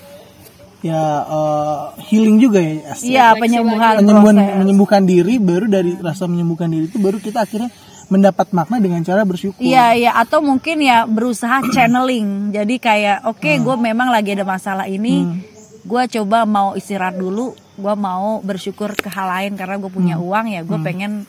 Ya 0.87 1.03
eh, 1.27 1.79
healing 2.07 2.39
juga 2.39 2.63
ya. 2.63 2.95
iya 3.03 3.27
penyembuhan 3.35 3.99
menyembuhkan, 3.99 4.35
proses 4.39 4.59
menyembuhkan 4.63 5.03
diri 5.03 5.35
baru 5.43 5.67
dari 5.67 5.93
rasa 5.99 6.31
menyembuhkan 6.31 6.71
diri 6.71 6.87
itu 6.87 7.03
baru 7.03 7.19
kita 7.19 7.43
akhirnya 7.43 7.71
mendapat 8.07 8.55
makna 8.55 8.79
dengan 8.79 9.03
cara 9.03 9.27
bersyukur. 9.27 9.59
Iya 9.59 9.99
iya 9.99 10.11
atau 10.15 10.39
mungkin 10.39 10.79
ya 10.79 11.05
berusaha 11.11 11.59
channeling. 11.75 12.55
Jadi 12.55 12.79
kayak 12.79 13.27
oke 13.27 13.51
gue 13.59 13.77
memang 13.77 14.15
lagi 14.15 14.39
ada 14.39 14.47
masalah 14.47 14.87
ini, 14.87 15.43
gue 15.83 16.03
coba 16.19 16.47
mau 16.47 16.79
istirahat 16.79 17.19
dulu, 17.19 17.59
gue 17.75 17.95
mau 17.99 18.39
bersyukur 18.47 18.95
ke 18.95 19.11
hal 19.11 19.27
lain 19.27 19.53
karena 19.59 19.77
gue 19.83 19.91
punya 19.91 20.17
uang 20.23 20.47
ya 20.55 20.63
gue 20.63 20.79
pengen 20.79 21.27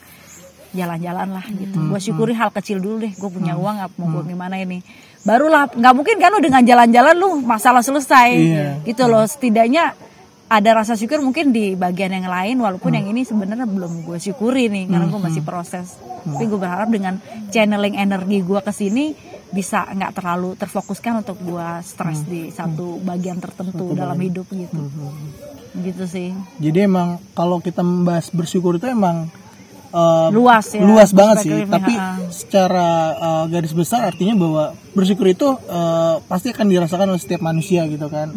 jalan-jalan 0.70 1.28
lah 1.34 1.46
gitu. 1.50 1.78
Gue 1.82 1.98
syukuri 1.98 2.34
hal 2.38 2.54
kecil 2.54 2.78
dulu 2.78 3.02
deh, 3.02 3.12
gue 3.12 3.30
punya 3.30 3.58
uang 3.58 3.76
apa 3.82 3.94
mau 3.98 4.14
gue 4.14 4.30
gimana 4.30 4.54
ini. 4.60 4.78
Barulah 5.26 5.70
nggak 5.70 5.94
mungkin 5.94 6.16
kan 6.18 6.30
lu 6.34 6.40
dengan 6.42 6.62
jalan-jalan 6.62 7.14
lu 7.18 7.42
masalah 7.42 7.82
selesai. 7.82 8.28
Iya. 8.34 8.68
gitu 8.86 9.04
loh. 9.06 9.24
Setidaknya 9.26 9.94
ada 10.48 10.70
rasa 10.80 10.96
syukur 10.96 11.20
mungkin 11.20 11.52
di 11.52 11.76
bagian 11.76 12.08
yang 12.08 12.24
lain 12.24 12.56
walaupun 12.56 12.96
yang 12.96 13.04
ini 13.12 13.20
sebenarnya 13.28 13.68
belum 13.68 14.08
gue 14.08 14.16
syukuri 14.16 14.72
nih 14.72 14.88
karena 14.88 15.06
gue 15.06 15.20
masih 15.20 15.42
proses. 15.44 16.00
Tapi 16.24 16.44
gue 16.48 16.58
berharap 16.58 16.88
dengan 16.88 17.20
channeling 17.52 18.00
energi 18.00 18.40
gue 18.40 18.60
ke 18.64 18.72
sini 18.72 19.12
bisa 19.48 19.84
nggak 19.92 20.12
terlalu 20.16 20.56
terfokuskan 20.56 21.24
untuk 21.24 21.36
gue 21.40 21.68
stres 21.84 22.24
di 22.24 22.48
satu 22.48 23.00
bagian 23.00 23.40
tertentu 23.40 23.92
dalam 23.92 24.16
hidup 24.16 24.48
gitu. 24.48 24.88
Gitu 25.76 26.04
sih. 26.08 26.32
Jadi 26.56 26.78
emang 26.80 27.20
kalau 27.36 27.60
kita 27.60 27.84
membahas 27.84 28.32
bersyukur 28.32 28.80
itu 28.80 28.88
emang 28.88 29.28
eh, 29.92 30.28
luas 30.32 30.66
ya 30.72 30.82
luas 30.84 31.10
banget 31.12 31.36
sih. 31.48 31.52
Tapi 31.64 31.94
ha. 31.96 32.16
secara 32.28 32.88
eh, 33.16 33.44
garis 33.52 33.74
besar 33.74 34.08
artinya 34.08 34.34
bahwa 34.36 34.64
bersyukur 34.92 35.26
itu 35.28 35.48
eh, 35.68 36.14
pasti 36.26 36.52
akan 36.52 36.66
dirasakan 36.68 37.14
oleh 37.14 37.22
setiap 37.22 37.40
manusia 37.44 37.84
gitu 37.88 38.06
kan. 38.08 38.32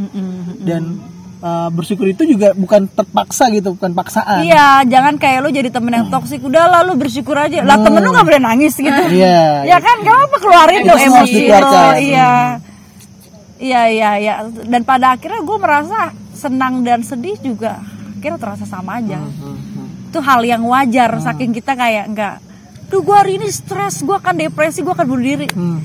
Dan 0.62 1.01
uh, 1.41 1.70
bersyukur 1.74 2.08
itu 2.08 2.24
juga 2.24 2.53
bukan 2.53 2.88
terpaksa 2.88 3.50
gitu 3.51 3.74
bukan 3.75 3.91
paksaan 3.98 4.46
Iya, 4.46 4.86
jangan 4.88 5.17
kayak 5.17 5.39
lu 5.43 5.50
jadi 5.50 5.70
temen 5.74 5.91
yang 5.91 6.08
toksik. 6.08 6.41
Udah 6.46 6.70
lah 6.70 6.81
lu 6.86 6.96
bersyukur 6.96 7.36
aja. 7.36 7.65
Lah 7.65 7.77
temen 7.81 8.01
lu 8.01 8.13
gak 8.13 8.25
boleh 8.25 8.41
nangis 8.41 8.77
gitu. 8.77 8.89
Iya, 9.22 9.67
ya 9.67 9.77
kan 9.81 9.98
gak 10.05 10.17
apa 10.29 10.36
keluarin 10.39 10.81
harus 10.88 11.05
emosi 11.10 11.41
lo. 11.50 11.72
Iya. 11.98 12.31
Iya, 13.62 13.81
iya, 13.93 14.12
iya. 14.17 14.34
Dan 14.65 14.81
pada 14.81 15.13
akhirnya 15.13 15.41
gue 15.46 15.58
merasa 15.62 16.13
senang 16.34 16.81
dan 16.81 17.05
sedih 17.05 17.38
juga 17.38 17.77
akhirnya 18.17 18.39
terasa 18.41 18.65
sama 18.65 19.01
aja. 19.01 19.22
Hmm, 19.22 19.90
Itu 20.12 20.20
hal 20.20 20.44
yang 20.44 20.62
wajar 20.62 21.08
saking 21.18 21.56
kita 21.56 21.72
kayak 21.74 22.06
enggak 22.06 22.36
Duh 22.91 23.00
gue 23.00 23.15
hari 23.15 23.39
ini 23.39 23.48
stres, 23.48 24.03
gue 24.03 24.12
akan 24.12 24.36
depresi, 24.36 24.84
gue 24.84 24.91
akan 24.91 25.08
bunuh 25.08 25.24
diri. 25.24 25.48
Hmm. 25.48 25.80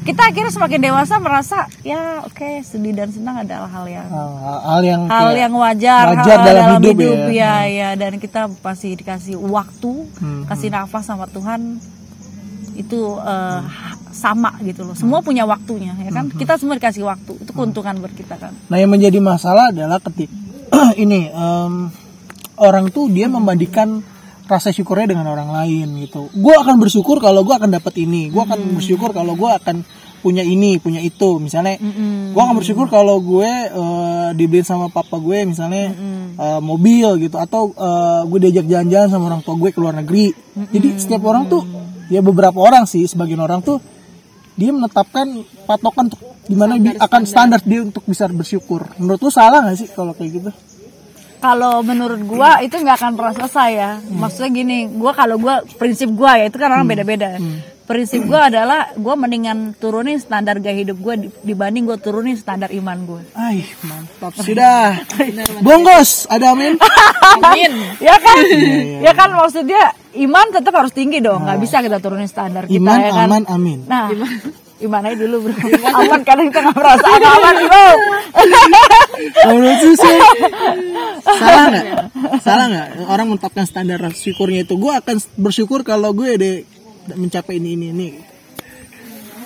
Kita 0.00 0.32
akhirnya 0.32 0.48
semakin 0.48 0.80
dewasa 0.80 1.20
merasa 1.20 1.68
ya 1.84 2.24
oke 2.24 2.64
sedih 2.64 2.96
dan 2.96 3.12
senang 3.12 3.44
adalah 3.44 3.68
hal 3.68 3.84
yang 3.84 4.08
Hal, 4.08 4.32
hal 4.64 4.80
yang 4.80 5.00
hal 5.04 5.30
yang 5.36 5.52
wajar, 5.52 6.16
wajar 6.16 6.38
hal 6.40 6.46
dalam 6.48 6.80
hidup 6.80 7.28
ya. 7.28 7.28
ya, 7.28 7.54
ya. 7.68 7.88
dan 7.92 8.16
kita 8.16 8.48
pasti 8.64 8.96
dikasih 8.96 9.36
waktu, 9.36 10.08
Hmm, 10.16 10.48
kasih 10.48 10.72
nafas 10.72 11.04
sama 11.04 11.28
Tuhan 11.28 11.76
itu 12.72 13.00
eh, 13.20 13.60
sama 14.08 14.56
gitu 14.64 14.88
loh. 14.88 14.96
Semua 14.96 15.20
punya 15.20 15.44
waktunya 15.44 15.92
ya 16.00 16.08
kan. 16.08 16.32
Hmm, 16.32 16.40
Kita 16.40 16.56
semua 16.56 16.80
dikasih 16.80 17.04
waktu. 17.04 17.44
Itu 17.44 17.52
keuntungan 17.52 18.00
buat 18.00 18.16
kita 18.16 18.40
kan. 18.40 18.56
Nah 18.72 18.80
yang 18.80 18.88
menjadi 18.88 19.20
masalah 19.20 19.68
adalah 19.68 20.00
ketik 20.00 20.32
ini 20.96 21.28
em, 21.28 21.92
orang 22.60 22.90
tuh 22.90 23.08
dia 23.08 23.30
membandingkan 23.30 24.02
rasa 24.48 24.72
syukurnya 24.72 25.12
dengan 25.12 25.28
orang 25.28 25.52
lain 25.52 26.08
gitu. 26.08 26.32
Gue 26.32 26.56
akan 26.56 26.80
bersyukur 26.80 27.20
kalau 27.20 27.44
gue 27.44 27.52
akan 27.52 27.68
dapat 27.68 27.94
ini. 28.00 28.32
Gue 28.32 28.40
akan 28.48 28.80
bersyukur 28.80 29.12
kalau 29.12 29.36
gue 29.36 29.44
akan 29.44 29.84
punya 30.24 30.40
ini, 30.40 30.80
punya 30.80 30.98
itu. 31.04 31.36
Misalnya, 31.36 31.76
gue 32.32 32.42
akan 32.42 32.56
bersyukur 32.56 32.88
kalau 32.88 33.20
gue 33.20 33.44
eh, 33.46 34.28
dibeliin 34.34 34.64
sama 34.64 34.88
papa 34.88 35.20
gue 35.20 35.44
misalnya 35.46 35.92
eh, 36.34 36.60
mobil 36.64 37.28
gitu, 37.28 37.36
atau 37.36 37.76
eh, 37.76 38.20
gue 38.24 38.38
diajak 38.48 38.66
jalan-jalan 38.66 39.08
sama 39.12 39.24
orang 39.36 39.42
tua 39.44 39.54
gue 39.60 39.70
ke 39.70 39.78
luar 39.78 39.94
negeri. 40.00 40.32
Jadi 40.72 40.88
setiap 40.96 41.22
orang 41.28 41.44
tuh, 41.46 41.62
ya 42.08 42.24
beberapa 42.24 42.56
orang 42.56 42.88
sih, 42.88 43.04
sebagian 43.04 43.44
orang 43.44 43.60
tuh 43.60 43.78
dia 44.58 44.72
menetapkan 44.74 45.44
patokan 45.68 46.10
untuk 46.10 46.18
gimana 46.48 46.80
bi- 46.80 46.98
akan 46.98 47.22
standar 47.28 47.60
dia 47.62 47.84
untuk 47.84 48.02
bisa 48.08 48.26
bersyukur. 48.32 48.90
Menurut 48.96 49.20
lu 49.22 49.30
salah 49.30 49.60
gak 49.70 49.76
sih 49.76 49.86
kalau 49.92 50.16
kayak 50.16 50.40
gitu? 50.40 50.50
Kalau 51.38 51.80
menurut 51.80 52.20
gua 52.20 52.58
itu 52.58 52.74
nggak 52.74 52.96
akan 52.96 53.12
pernah 53.14 53.32
selesai 53.32 53.70
ya. 53.70 53.90
Maksudnya 54.02 54.50
gini, 54.52 54.78
gua 54.90 55.12
kalau 55.12 55.36
gua 55.36 55.60
prinsip 55.72 56.10
gua 56.10 56.34
ya 56.36 56.46
itu 56.46 56.56
kan 56.56 56.68
orang 56.68 56.84
beda-beda. 56.84 57.38
Prinsip 57.84 58.20
gua 58.22 58.46
adalah 58.46 58.92
gua 58.94 59.14
mendingan 59.14 59.72
turunin 59.74 60.18
standar 60.18 60.58
gaya 60.58 60.76
hidup 60.76 60.98
gua 60.98 61.14
di- 61.14 61.32
dibanding 61.40 61.84
gua 61.84 61.96
turunin 61.96 62.34
standar 62.34 62.68
iman 62.70 62.98
gua. 63.02 63.22
Ay, 63.32 63.64
mantap 63.80 64.36
sudah. 64.36 64.98
Bongkos, 65.58 66.26
ada 66.26 66.52
amin. 66.52 66.76
Amin. 67.38 67.72
ya 67.98 68.16
kan 68.16 68.36
Iya, 68.36 69.00
ya 69.00 69.12
kan 69.14 69.30
maksudnya 69.32 69.82
iman 70.18 70.46
tetap 70.50 70.74
harus 70.74 70.90
tinggi 70.90 71.18
dong 71.18 71.44
nggak 71.44 71.58
bisa 71.58 71.78
kita 71.78 71.96
turunin 71.96 72.26
standar 72.26 72.64
kita 72.64 72.76
Iman, 72.76 72.98
ya 72.98 73.10
kan 73.10 73.26
aman, 73.26 73.42
amin. 73.46 73.78
nah 73.84 74.10
iman 74.78 75.02
aja 75.04 75.16
dulu 75.16 75.36
bro 75.40 75.54
aman 75.92 76.20
karena 76.22 76.42
kita 76.44 76.58
nggak 76.60 76.76
merasa 76.76 77.06
aman 77.06 77.56
bro 77.62 77.88
menurut 79.48 79.78
sih 79.82 79.94
salah 81.24 81.64
nggak? 81.70 81.86
Salah 82.42 82.66
nggak? 82.70 82.88
Orang 83.08 83.26
menetapkan 83.34 83.64
standar 83.66 84.00
syukurnya 84.14 84.64
itu? 84.64 84.74
Gue 84.78 84.92
akan 84.94 85.16
bersyukur 85.38 85.82
kalau 85.82 86.14
gue 86.14 86.30
deh 86.38 86.56
mencapai 87.14 87.58
ini 87.58 87.74
ini 87.74 87.86
ini. 87.92 88.08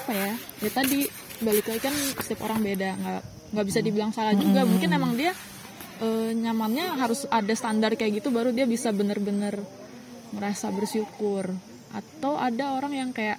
apa 0.02 0.12
ya? 0.12 0.32
Ya 0.62 0.70
tadi 0.70 1.06
balik 1.42 1.66
lagi 1.70 1.80
kan 1.82 1.94
setiap 2.22 2.46
orang 2.46 2.60
beda. 2.62 2.90
Nggak 2.98 3.22
nggak 3.52 3.66
bisa 3.68 3.80
dibilang 3.84 4.10
salah 4.14 4.34
juga. 4.36 4.66
Mungkin 4.66 4.90
emang 4.90 5.12
dia 5.14 5.32
eh, 6.02 6.30
nyamannya 6.34 6.98
harus 6.98 7.26
ada 7.30 7.52
standar 7.54 7.94
kayak 7.94 8.22
gitu 8.22 8.28
baru 8.34 8.50
dia 8.50 8.66
bisa 8.66 8.90
bener-bener 8.90 9.62
merasa 10.34 10.68
bersyukur. 10.72 11.52
Atau 11.92 12.40
ada 12.40 12.76
orang 12.76 12.92
yang 12.96 13.10
kayak 13.12 13.38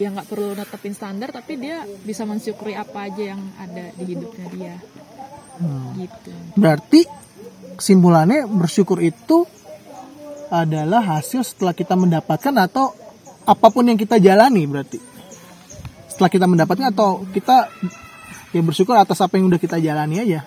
ya 0.00 0.08
nggak 0.08 0.32
perlu 0.32 0.56
netepin 0.56 0.96
standar 0.96 1.28
tapi 1.28 1.60
dia 1.60 1.84
bisa 1.84 2.24
mensyukuri 2.24 2.72
apa 2.72 3.12
aja 3.12 3.36
yang 3.36 3.40
ada 3.60 3.92
di 4.00 4.04
hidupnya 4.08 4.46
dia 4.48 4.74
gitu 5.96 6.30
Berarti 6.56 7.04
kesimpulannya 7.76 8.44
bersyukur 8.44 9.00
itu 9.00 9.48
adalah 10.50 11.00
hasil 11.00 11.46
setelah 11.46 11.72
kita 11.72 11.94
mendapatkan 11.94 12.52
atau 12.58 12.92
apa 13.46 13.66
pun 13.70 13.86
yang 13.86 13.96
kita 13.96 14.18
jalani 14.18 14.66
berarti. 14.66 14.98
Setelah 16.10 16.30
kita 16.30 16.46
mendapatkan 16.50 16.90
atau 16.90 17.22
kita 17.30 17.70
ya 18.50 18.60
bersyukur 18.60 18.98
atas 18.98 19.22
apa 19.22 19.38
yang 19.38 19.46
udah 19.46 19.60
kita 19.62 19.78
jalani 19.78 20.20
aja. 20.20 20.42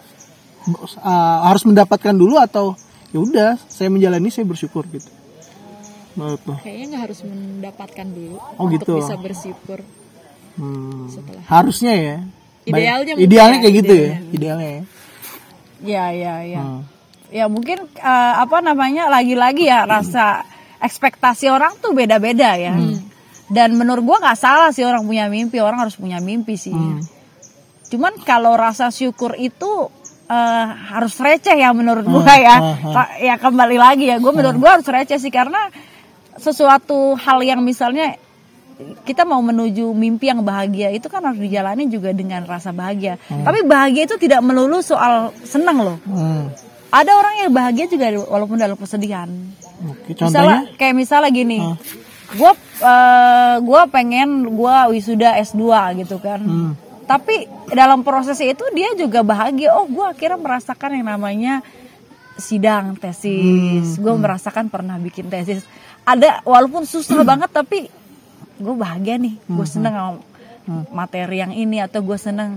Uh, 1.00 1.40
harus 1.48 1.64
mendapatkan 1.68 2.16
dulu 2.16 2.40
atau 2.40 2.76
ya 3.12 3.20
udah 3.20 3.50
saya 3.68 3.88
menjalani 3.92 4.32
saya 4.32 4.44
bersyukur 4.48 4.86
gitu. 4.92 5.08
Menurut 6.14 6.42
lo. 6.46 6.56
kayaknya 6.62 6.86
nggak 6.94 7.04
harus 7.10 7.20
mendapatkan 7.26 8.08
dulu 8.14 8.38
Oh, 8.62 8.70
untuk 8.70 8.86
gitu. 8.86 8.94
bisa 9.02 9.16
bersyukur 9.18 9.82
Hmm, 10.54 11.10
setelah 11.10 11.42
harusnya 11.50 11.94
ya. 11.98 12.16
Baik. 12.70 12.78
Idealnya 12.78 13.14
mungkin 13.18 13.26
idealnya 13.26 13.58
ya, 13.58 13.64
kayak 13.66 13.76
gitu 13.82 13.94
ya, 13.98 14.14
idealnya 14.30 14.70
ya. 14.70 14.82
Ya 15.84 16.10
ya 16.10 16.36
ya. 16.42 16.64
Hmm. 16.64 16.82
ya 17.30 17.46
mungkin 17.46 17.84
eh, 17.94 18.34
apa 18.36 18.60
namanya 18.60 19.10
lagi-lagi 19.10 19.66
ya 19.66 19.84
rasa 19.84 20.46
ekspektasi 20.80 21.48
orang 21.48 21.76
tuh 21.78 21.92
beda-beda 21.92 22.56
ya. 22.56 22.74
Dan 23.48 23.74
menurut 23.74 24.02
gua 24.02 24.18
nggak 24.20 24.40
salah 24.40 24.70
sih 24.70 24.82
orang 24.82 25.04
punya 25.04 25.28
mimpi 25.28 25.58
orang 25.58 25.78
harus 25.80 25.94
punya 25.94 26.18
mimpi 26.18 26.56
sih. 26.56 26.74
Cuman 27.90 28.18
kalau 28.22 28.54
rasa 28.54 28.90
syukur 28.90 29.36
itu 29.36 29.90
eh, 30.26 30.66
harus 30.90 31.14
receh 31.16 31.54
ya 31.54 31.70
menurut 31.72 32.06
gua 32.06 32.34
ya. 32.34 32.56
Ka- 32.90 33.14
ya 33.18 33.36
kembali 33.36 33.78
lagi 33.78 34.06
ya 34.08 34.18
gua 34.18 34.32
menurut 34.32 34.58
gua 34.58 34.72
harus 34.78 34.88
receh 34.88 35.18
sih 35.18 35.30
karena 35.30 35.70
sesuatu 36.34 37.14
hal 37.16 37.42
yang 37.42 37.62
misalnya 37.62 38.18
kita 39.06 39.24
mau 39.24 39.40
menuju 39.40 39.94
mimpi 39.94 40.32
yang 40.32 40.42
bahagia 40.42 40.90
itu 40.90 41.06
kan 41.12 41.22
harus 41.22 41.40
dijalani 41.40 41.86
juga 41.88 42.10
dengan 42.12 42.44
rasa 42.44 42.74
bahagia. 42.74 43.22
Tapi 43.30 43.66
bahagia 43.66 44.10
itu 44.10 44.16
tidak 44.18 44.42
melulu 44.42 44.82
soal 44.82 45.36
senang 45.46 45.82
loh. 45.82 45.98
Hmm. 46.08 46.50
Ada 46.94 47.12
orang 47.18 47.36
yang 47.42 47.52
bahagia 47.54 47.86
juga 47.90 48.14
walaupun 48.30 48.58
dalam 48.62 48.78
kesedihan. 48.78 49.30
Oke, 49.84 50.14
Misalnya 50.14 50.22
contohnya 50.22 50.58
kayak 50.78 50.96
misalnya 50.96 51.30
gini, 51.34 51.60
gue 52.38 52.54
eh, 52.86 53.56
gua 53.66 53.82
pengen 53.90 54.54
gue 54.54 54.76
wisuda 54.94 55.34
S2 55.42 55.64
gitu 56.06 56.22
kan. 56.22 56.42
Tapi 57.04 57.50
dalam 57.74 58.06
prosesnya 58.06 58.54
itu 58.54 58.64
dia 58.78 58.94
juga 58.94 59.26
bahagia. 59.26 59.74
Oh 59.74 59.90
gue 59.90 60.06
akhirnya 60.06 60.40
merasakan 60.40 61.02
yang 61.02 61.08
namanya 61.10 61.66
sidang 62.38 62.94
tesis. 62.98 63.98
Gue 63.98 64.14
merasakan 64.14 64.70
pernah 64.70 64.98
bikin 65.02 65.34
tesis. 65.34 65.66
Ada 66.06 66.46
walaupun 66.46 66.86
susah 66.86 67.26
banget 67.26 67.50
tapi 67.50 67.90
gue 68.64 68.76
bahagia 68.80 69.20
nih. 69.20 69.36
Gue 69.46 69.68
seneng 69.68 69.94
sama 69.94 70.14
materi 70.96 71.44
yang 71.44 71.52
ini 71.52 71.84
atau 71.84 72.00
gue 72.00 72.16
seneng 72.16 72.56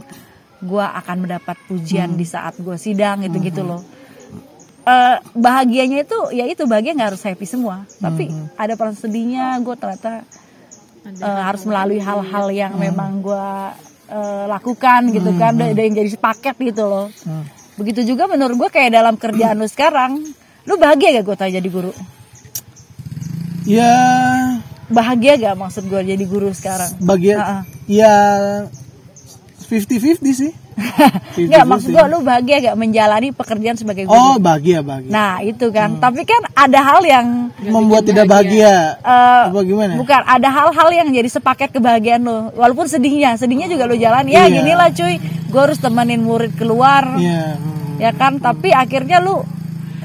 gue 0.62 0.80
akan 0.80 1.26
mendapat 1.26 1.58
pujian 1.68 2.14
di 2.14 2.24
saat 2.24 2.56
gue 2.56 2.78
sidang 2.78 3.26
gitu 3.26 3.42
gitu 3.42 3.62
loh. 3.66 3.82
Eh, 4.86 5.18
bahagianya 5.34 6.06
itu 6.06 6.18
ya 6.30 6.46
itu 6.46 6.62
bahagia 6.70 6.94
nggak 6.94 7.10
harus 7.12 7.22
happy 7.26 7.44
semua. 7.44 7.82
Tapi 7.98 8.30
ada 8.54 8.78
perasaan 8.78 9.10
sedihnya 9.10 9.58
gue 9.60 9.74
ternyata 9.74 10.22
eh, 11.04 11.40
harus 11.42 11.66
melalui 11.66 11.98
hal-hal 11.98 12.46
yang 12.54 12.78
memang 12.78 13.18
gue 13.18 13.48
eh, 14.14 14.44
lakukan 14.46 15.10
gitu 15.10 15.34
kan. 15.34 15.58
Ada 15.58 15.74
ada 15.74 15.82
yang 15.82 15.94
jadi 15.98 16.10
sepaket 16.14 16.56
gitu 16.72 16.86
loh. 16.86 17.06
Begitu 17.76 18.06
juga 18.14 18.30
menurut 18.30 18.56
gue 18.56 18.70
kayak 18.70 18.94
dalam 18.94 19.18
kerjaan 19.18 19.58
lu 19.58 19.66
sekarang 19.66 20.22
lu 20.66 20.74
bahagia 20.78 21.20
gak 21.20 21.24
gue 21.26 21.36
tanya 21.36 21.52
jadi 21.58 21.68
guru? 21.68 21.92
Ya 23.66 23.98
bahagia 24.88 25.35
gak 25.37 25.57
maksud 25.57 25.85
gue 25.85 26.01
jadi 26.05 26.25
guru 26.25 26.51
sekarang 26.51 26.90
bagian 27.01 27.37
Ha-ha. 27.37 27.59
ya 27.85 28.14
50-50 29.59 30.22
sih. 30.33 30.53
50-50. 30.77 31.49
Nggak 31.49 31.64
maksud 31.64 31.88
gue 31.88 32.05
lu 32.07 32.18
bahagia 32.20 32.57
gak 32.62 32.77
menjalani 32.77 33.29
pekerjaan 33.31 33.75
sebagai 33.75 34.05
guru 34.05 34.14
Oh, 34.14 34.37
bahagia 34.37 34.79
bahagia. 34.81 35.09
nah 35.09 35.40
itu 35.40 35.66
kan 35.68 35.96
tapi 35.96 36.22
kan 36.22 36.38
ada 36.53 36.79
hal 36.79 37.01
yang 37.03 37.27
Membuat 37.59 38.05
tidak 38.05 38.29
bahagia. 38.29 38.94
eh, 38.96 39.44
Apa 39.49 39.64
gimana? 39.64 39.96
Bukan, 39.96 40.20
ada 40.20 40.49
hal-hal 40.49 40.88
yang 40.94 41.09
jadi 41.11 41.27
sepaket 41.27 41.72
kebahagiaan 41.72 42.22
lo. 42.22 42.53
Walaupun 42.53 42.87
sedihnya, 42.87 43.35
sedihnya 43.35 43.66
juga 43.66 43.85
lo 43.85 43.96
jalan. 43.96 44.29
Ya 44.29 44.44
Iya. 44.44 44.55
ginilah 44.55 44.88
cuy, 44.92 45.14
gue 45.18 45.61
harus 45.61 45.79
temenin 45.79 46.20
murid 46.20 46.55
keluar, 46.55 47.16
Iya. 47.16 47.57
hmm. 47.57 47.96
ya 47.99 48.11
kan. 48.12 48.38
Tapi 48.38 48.70
akhirnya 48.70 49.18
lu, 49.18 49.42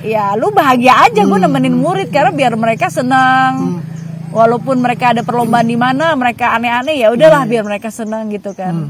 ya 0.01 0.33
lu 0.33 0.49
bahagia 0.49 1.05
aja 1.05 1.21
gue 1.21 1.37
nemenin 1.37 1.75
murid 1.75 2.09
karena 2.09 2.31
biar 2.31 2.55
mereka 2.55 2.87
senang. 2.87 3.83
Walaupun 4.31 4.79
mereka 4.79 5.11
ada 5.11 5.21
perlombaan 5.27 5.67
di 5.67 5.75
mana, 5.75 6.15
mereka 6.15 6.55
aneh-aneh 6.55 6.95
ya 7.03 7.11
udahlah 7.11 7.43
biar 7.43 7.67
mereka 7.67 7.91
senang 7.91 8.31
gitu 8.31 8.55
kan. 8.55 8.87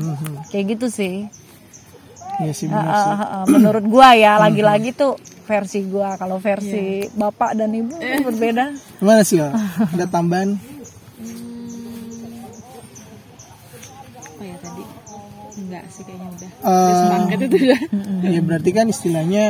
Kayak 0.54 0.78
gitu 0.78 0.88
sih. 0.94 1.26
Iya 2.42 2.54
sih 2.58 2.66
benar 2.70 2.90
ah, 2.90 2.98
sih. 2.98 3.12
ah, 3.14 3.22
ah. 3.22 3.44
Menurut 3.50 3.86
gua 3.86 4.18
ya 4.18 4.38
lagi-lagi 4.42 4.94
tuh 4.94 5.18
versi 5.46 5.86
gua. 5.86 6.18
Kalau 6.18 6.38
versi 6.42 7.06
bapak 7.14 7.58
dan 7.58 7.70
ibu 7.74 7.98
berbeda. 8.26 8.74
Gimana 9.02 9.22
sih? 9.22 9.42
Ada 9.42 10.06
tambahan? 10.10 10.58
apa 14.42 14.50
ya 14.50 14.58
tadi 14.58 14.84
enggak 15.62 15.84
sih 15.94 16.02
kayaknya 16.02 16.28
udah 16.34 16.50
Eh, 16.66 16.94
semangat 16.98 17.38
itu 17.38 17.58
udah 17.62 17.80
ya 18.26 18.42
berarti 18.42 18.70
kan 18.74 18.86
istilahnya 18.90 19.46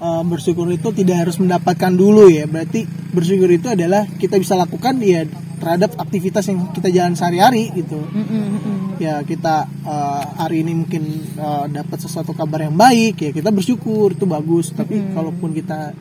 eh, 0.00 0.22
bersyukur 0.24 0.66
itu 0.68 0.88
tidak 0.90 1.28
harus 1.28 1.36
mendapatkan 1.36 1.92
dulu 1.92 2.26
ya. 2.26 2.44
Berarti 2.44 2.84
bersyukur 3.12 3.48
itu 3.48 3.68
adalah 3.68 4.08
kita 4.08 4.36
bisa 4.36 4.56
lakukan 4.56 4.96
ya 4.98 5.28
terhadap 5.60 5.92
aktivitas 6.00 6.48
yang 6.48 6.72
kita 6.72 6.88
jalan 6.88 7.12
sehari-hari 7.12 7.68
gitu. 7.76 8.00
Ya 8.96 9.20
kita 9.20 9.68
eh, 9.68 10.24
hari 10.36 10.64
ini 10.64 10.72
mungkin 10.74 11.02
eh, 11.36 11.64
dapat 11.68 11.98
sesuatu 12.00 12.32
kabar 12.32 12.64
yang 12.64 12.74
baik 12.74 13.20
ya 13.20 13.30
kita 13.30 13.52
bersyukur 13.52 14.12
itu 14.12 14.24
bagus. 14.24 14.72
Tapi 14.72 15.12
kalaupun 15.12 15.52
kita 15.52 15.92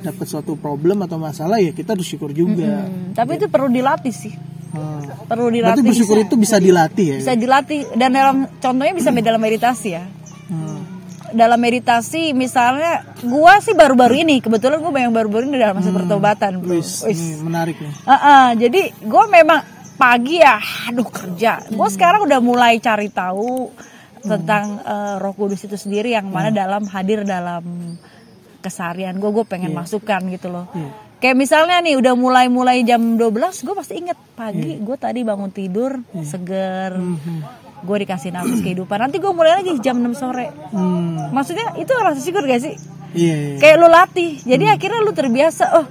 dapat 0.00 0.24
suatu 0.24 0.56
problem 0.56 1.04
atau 1.04 1.20
masalah 1.20 1.60
ya 1.60 1.70
kita 1.70 1.92
harus 1.92 2.08
syukur 2.08 2.32
juga. 2.32 2.88
Hmm, 2.88 3.12
tapi 3.12 3.36
itu 3.36 3.50
perlu 3.50 3.68
dilatih 3.68 4.14
sih 4.14 4.32
Hmm. 4.70 5.02
perlu 5.26 5.50
Berarti 5.50 5.82
dilatih 5.82 5.82
bersyukur 5.82 6.16
itu 6.22 6.34
bisa 6.38 6.62
dilatih 6.62 7.06
ya. 7.10 7.16
bisa 7.18 7.34
dilatih 7.34 7.90
dan 7.98 8.14
dalam 8.14 8.36
contohnya 8.62 8.94
bisa 8.94 9.10
dalam 9.10 9.42
meditasi 9.42 9.98
ya 9.98 10.06
Hmm. 10.46 10.79
Dalam 11.32 11.58
meditasi 11.58 12.34
misalnya 12.34 13.06
gua 13.22 13.58
sih 13.62 13.74
baru-baru 13.74 14.22
ini 14.26 14.42
kebetulan 14.42 14.82
gua 14.82 14.92
yang 14.98 15.14
baru-baru 15.14 15.48
ini 15.50 15.58
dalam 15.58 15.78
masa 15.78 15.90
pertobatan 15.90 16.60
bro. 16.60 16.74
Hmm. 16.74 16.78
Wis, 16.78 17.04
Wis. 17.06 17.18
ini 17.18 17.42
menarik 17.42 17.76
nih. 17.78 17.92
Heeh, 18.06 18.46
jadi 18.66 18.82
gue 18.98 19.24
memang 19.30 19.60
pagi 20.00 20.40
ya, 20.40 20.56
aduh 20.88 21.04
kerja. 21.04 21.60
Gue 21.68 21.88
sekarang 21.92 22.24
udah 22.24 22.40
mulai 22.40 22.80
cari 22.80 23.12
tahu 23.12 23.68
tentang 24.24 24.80
eh, 24.80 25.14
Roh 25.20 25.34
Kudus 25.36 25.60
itu 25.68 25.76
sendiri 25.76 26.16
yang 26.16 26.32
mana 26.32 26.48
dalam 26.48 26.88
hadir 26.88 27.24
dalam 27.28 27.96
keseharian 28.64 29.20
gue. 29.20 29.30
Gue 29.32 29.44
pengen 29.44 29.76
masukkan 29.76 30.24
gitu 30.32 30.48
loh. 30.48 30.68
Iya. 30.72 30.90
Kayak 31.20 31.36
misalnya 31.36 31.76
nih 31.84 32.00
udah 32.00 32.16
mulai-mulai 32.16 32.80
jam 32.80 33.20
12 33.20 33.60
gue 33.60 33.74
pasti 33.76 34.00
inget 34.00 34.16
pagi 34.32 34.80
gue 34.80 34.96
tadi 34.96 35.20
bangun 35.20 35.52
tidur 35.52 36.00
seger. 36.24 36.96
Gue 37.80 37.96
dikasih 38.02 38.30
nafas 38.30 38.60
kehidupan. 38.60 39.00
Nanti 39.00 39.16
gue 39.16 39.32
mulai 39.32 39.60
lagi 39.60 39.76
jam 39.80 39.96
6 39.96 40.12
sore. 40.14 40.52
Hmm. 40.70 41.32
Maksudnya 41.32 41.76
itu 41.76 41.92
rasa 41.96 42.20
syukur 42.20 42.44
gak 42.44 42.60
sih? 42.60 42.74
Iya, 43.10 43.34
iya. 43.34 43.56
kayak 43.58 43.76
lu 43.76 43.88
latih. 43.90 44.38
Jadi 44.38 44.64
akhirnya 44.70 45.02
lu 45.02 45.10
terbiasa 45.10 45.64
oh 45.74 45.86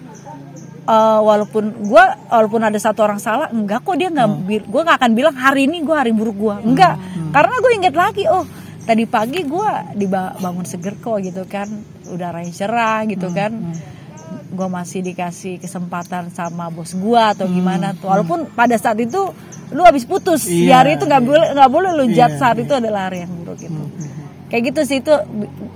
eh, 0.88 1.19
walaupun 1.19 1.63
gua 1.84 2.15
walaupun 2.32 2.63
ada 2.63 2.80
satu 2.80 3.04
orang 3.04 3.19
salah 3.19 3.52
enggak 3.52 3.84
kok 3.84 3.95
dia 3.99 4.08
nggak 4.08 4.30
bi- 4.47 4.63
gua 4.63 4.88
nggak 4.88 4.97
akan 5.04 5.12
bilang 5.12 5.36
hari 5.36 5.67
ini 5.67 5.84
gua 5.84 5.99
hari 5.99 6.15
buruk 6.15 6.38
gua. 6.39 6.56
Enggak. 6.63 6.95
karena 7.30 7.56
gue 7.62 7.71
inget 7.78 7.93
lagi 7.93 8.23
oh 8.25 8.41
tadi 8.88 9.04
pagi 9.06 9.45
gua 9.45 9.86
dibangun 9.93 10.63
seger 10.63 10.95
kok 10.97 11.19
gitu 11.19 11.43
kan. 11.43 11.67
Udaranya 12.08 12.49
cerah 12.49 13.04
gitu 13.04 13.28
kan. 13.36 13.52
gua 14.49 14.65
masih 14.65 15.06
dikasih 15.06 15.62
kesempatan 15.62 16.32
sama 16.32 16.71
bos 16.71 16.95
gua 16.95 17.36
atau 17.36 17.45
gimana. 17.52 17.93
Tuh 17.93 18.10
walaupun 18.10 18.47
pada 18.49 18.80
saat 18.80 18.97
itu 18.97 19.30
lu 19.69 19.82
habis 19.86 20.03
putus 20.05 20.49
di 20.49 20.65
Iya, 20.69 20.82
hari 20.82 20.97
itu 20.97 21.05
nggak 21.05 21.23
boleh 21.23 21.47
nggak 21.53 21.71
boleh 21.71 21.91
lu 21.93 22.05
judge 22.10 22.36
Iya, 22.36 22.41
saat 22.41 22.58
itu 22.58 22.73
adalah 22.73 23.10
hari 23.10 23.25
yang 23.25 23.32
buruk 23.41 23.58
gitu. 23.62 23.82
Kayak 24.49 24.63
gitu 24.73 24.82
sih 24.86 24.97
itu 25.01 25.13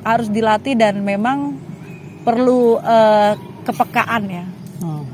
harus 0.02 0.28
dilatih 0.34 0.74
dan 0.74 1.02
memang 1.06 1.58
perlu 2.26 2.82
eh, 2.82 3.34
kepekaan 3.64 4.24
ya. 4.30 4.46
Hmm. 4.84 5.06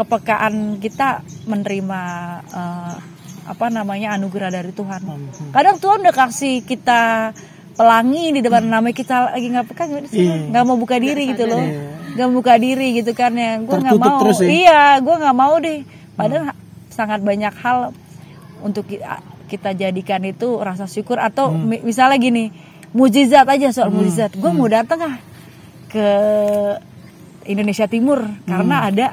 kepekaan 0.00 0.80
kita 0.80 1.20
menerima 1.44 2.02
eh, 2.48 2.94
apa 3.50 3.66
namanya 3.68 4.14
anugerah 4.14 4.50
dari 4.54 4.70
Tuhan. 4.70 5.00
Hmm. 5.02 5.50
kadang 5.50 5.76
Tuhan 5.82 6.06
udah 6.06 6.14
kasih 6.14 6.62
kita 6.62 7.34
pelangi 7.74 8.36
di 8.36 8.40
depan 8.44 8.68
namanya 8.68 8.94
kita 8.94 9.32
lagi 9.34 9.46
nggak 9.50 9.66
peka 9.74 9.82
nggak? 9.90 10.02
Iya. 10.12 10.34
nggak 10.54 10.64
mau 10.68 10.76
buka 10.78 10.96
diri 11.02 11.34
gitu 11.34 11.44
loh. 11.50 11.58
Iya. 11.58 12.14
nggak 12.14 12.30
buka 12.30 12.54
diri 12.62 12.88
gitu 13.02 13.12
kan 13.16 13.32
ya. 13.34 13.58
Gue 13.58 13.76
nggak 13.80 13.98
mau. 13.98 14.18
terus 14.22 14.38
ya? 14.38 14.48
iya 14.48 14.82
gue 15.02 15.14
nggak 15.18 15.36
mau 15.36 15.54
deh. 15.58 15.80
Padahal 16.14 16.54
sangat 16.92 17.20
banyak 17.24 17.54
hal 17.58 17.96
untuk 18.60 18.86
ki- 18.86 19.02
kita 19.46 19.72
jadikan 19.72 20.22
itu 20.22 20.56
rasa 20.56 20.84
syukur 20.84 21.16
atau 21.16 21.48
Hmm. 21.48 21.66
mi- 21.66 21.82
misalnya 21.82 22.16
gini 22.16 22.54
mujizat 22.90 23.44
aja 23.44 23.70
soal 23.70 23.90
mujizat. 23.90 24.32
Gue 24.32 24.50
mau 24.50 24.66
datang 24.66 24.98
ah 25.00 25.16
ke 25.86 26.06
Indonesia 27.44 27.86
Timur 27.86 28.20
karena 28.44 28.76
ada 28.84 29.06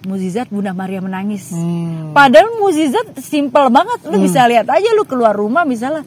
mujizat 0.00 0.48
Bunda 0.48 0.72
Maria 0.72 0.98
menangis. 0.98 1.50
Hmm. 1.50 2.10
padahal 2.10 2.58
mujizat 2.58 3.18
simple 3.18 3.68
banget. 3.68 4.00
Lu 4.04 4.18
bisa 4.18 4.46
lihat 4.46 4.66
aja 4.66 4.88
lu 4.92 5.04
keluar 5.04 5.32
rumah 5.32 5.62
misalnya 5.62 6.02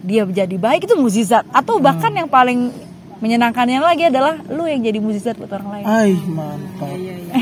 dia 0.00 0.24
jadi 0.24 0.54
baik 0.54 0.84
itu 0.84 0.94
mujizat. 0.94 1.44
Atau 1.50 1.76
bahkan 1.78 2.10
yang 2.10 2.26
paling 2.26 2.72
menyenangkannya 3.18 3.78
lagi 3.78 4.04
adalah 4.06 4.40
lu 4.46 4.64
yang 4.64 4.80
jadi 4.80 4.96
mujizat 4.96 5.36
buat 5.36 5.50
orang 5.50 5.68
lain. 5.74 5.84
Mantap. 6.26 6.88
iya 6.94 7.14
iya 7.18 7.34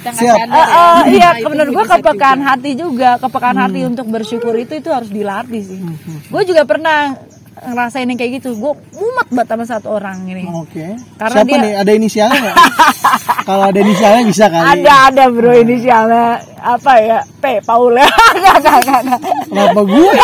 kita 0.00 0.08
nggak 0.10 0.22
Siap. 0.22 0.36
sadar 0.38 0.48
ya 0.50 0.64
ah, 0.66 1.00
iya, 1.06 1.28
Nah, 1.36 1.48
menurut 1.48 1.70
gue 1.70 1.84
kepekaan 1.92 2.38
juga. 2.38 2.48
hati 2.48 2.70
juga, 2.74 3.10
kepekaan 3.18 3.58
hati 3.58 3.80
untuk 3.84 4.06
bersyukur 4.06 4.54
itu 4.56 4.72
itu 4.74 4.88
harus 4.88 5.08
dilatih 5.08 5.60
sih. 5.60 5.78
Gue 6.26 6.42
juga 6.42 6.64
pernah 6.64 7.12
ngerasain 7.60 8.04
yang 8.04 8.16
kayak 8.16 8.40
gitu. 8.40 8.56
Gue 8.56 8.72
mumet 8.90 9.28
banget 9.28 9.46
sama 9.50 9.64
satu 9.66 9.92
orang 9.92 10.24
ini. 10.24 10.48
Oke. 10.48 10.96
Karena 11.14 11.36
Siapa 11.36 11.46
dia- 11.46 11.60
nih? 11.60 11.72
Ada 11.76 11.90
inisialnya 11.92 12.38
nggak? 12.40 12.56
Kalau 13.50 13.64
ada 13.66 13.78
inisialnya 13.78 14.22
bisa 14.24 14.44
kali. 14.46 14.64
Ada 14.72 14.94
ada 15.06 15.24
bro 15.28 15.52
inisialnya 15.52 16.24
apa 16.56 16.92
ya 16.98 17.18
P 17.36 17.44
Paul 17.60 17.92
ya. 18.00 18.08
Nggak, 18.08 18.56
nggak, 18.58 19.00
nggak. 19.04 19.20
Kenapa 19.46 19.80
gue? 19.84 20.12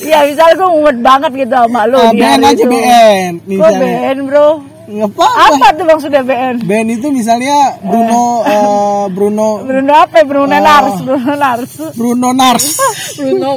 Iya 0.00 0.18
misalnya 0.26 0.54
gue 0.54 0.68
mumet 0.70 0.98
banget 1.00 1.30
gitu 1.34 1.54
sama 1.56 1.80
lu. 1.84 1.96
Ah, 1.96 2.12
di 2.12 2.20
BN 2.20 2.40
aja. 2.44 2.64
BN. 2.64 3.32
Gue 3.40 3.56
Misalnya. 3.56 3.80
BN 3.80 4.18
bro. 4.28 4.48
Ngapa? 4.84 5.26
Apa 5.26 5.66
tuh 5.72 5.84
bang 5.84 6.00
sudah 6.00 6.22
BN? 6.22 6.54
BN 6.60 6.88
itu 6.92 7.08
misalnya 7.08 7.80
Bruno 7.80 8.44
eh, 8.44 9.04
Bruno 9.08 9.64
Bruno 9.64 9.92
apa? 9.96 10.20
ya? 10.20 10.24
Bruno 10.28 10.56
Nars, 10.56 10.94
Bruno 11.00 11.32
Nars. 11.34 11.72
Bruno 11.96 12.28
Nars. 12.32 12.64
Bruno 13.18 13.50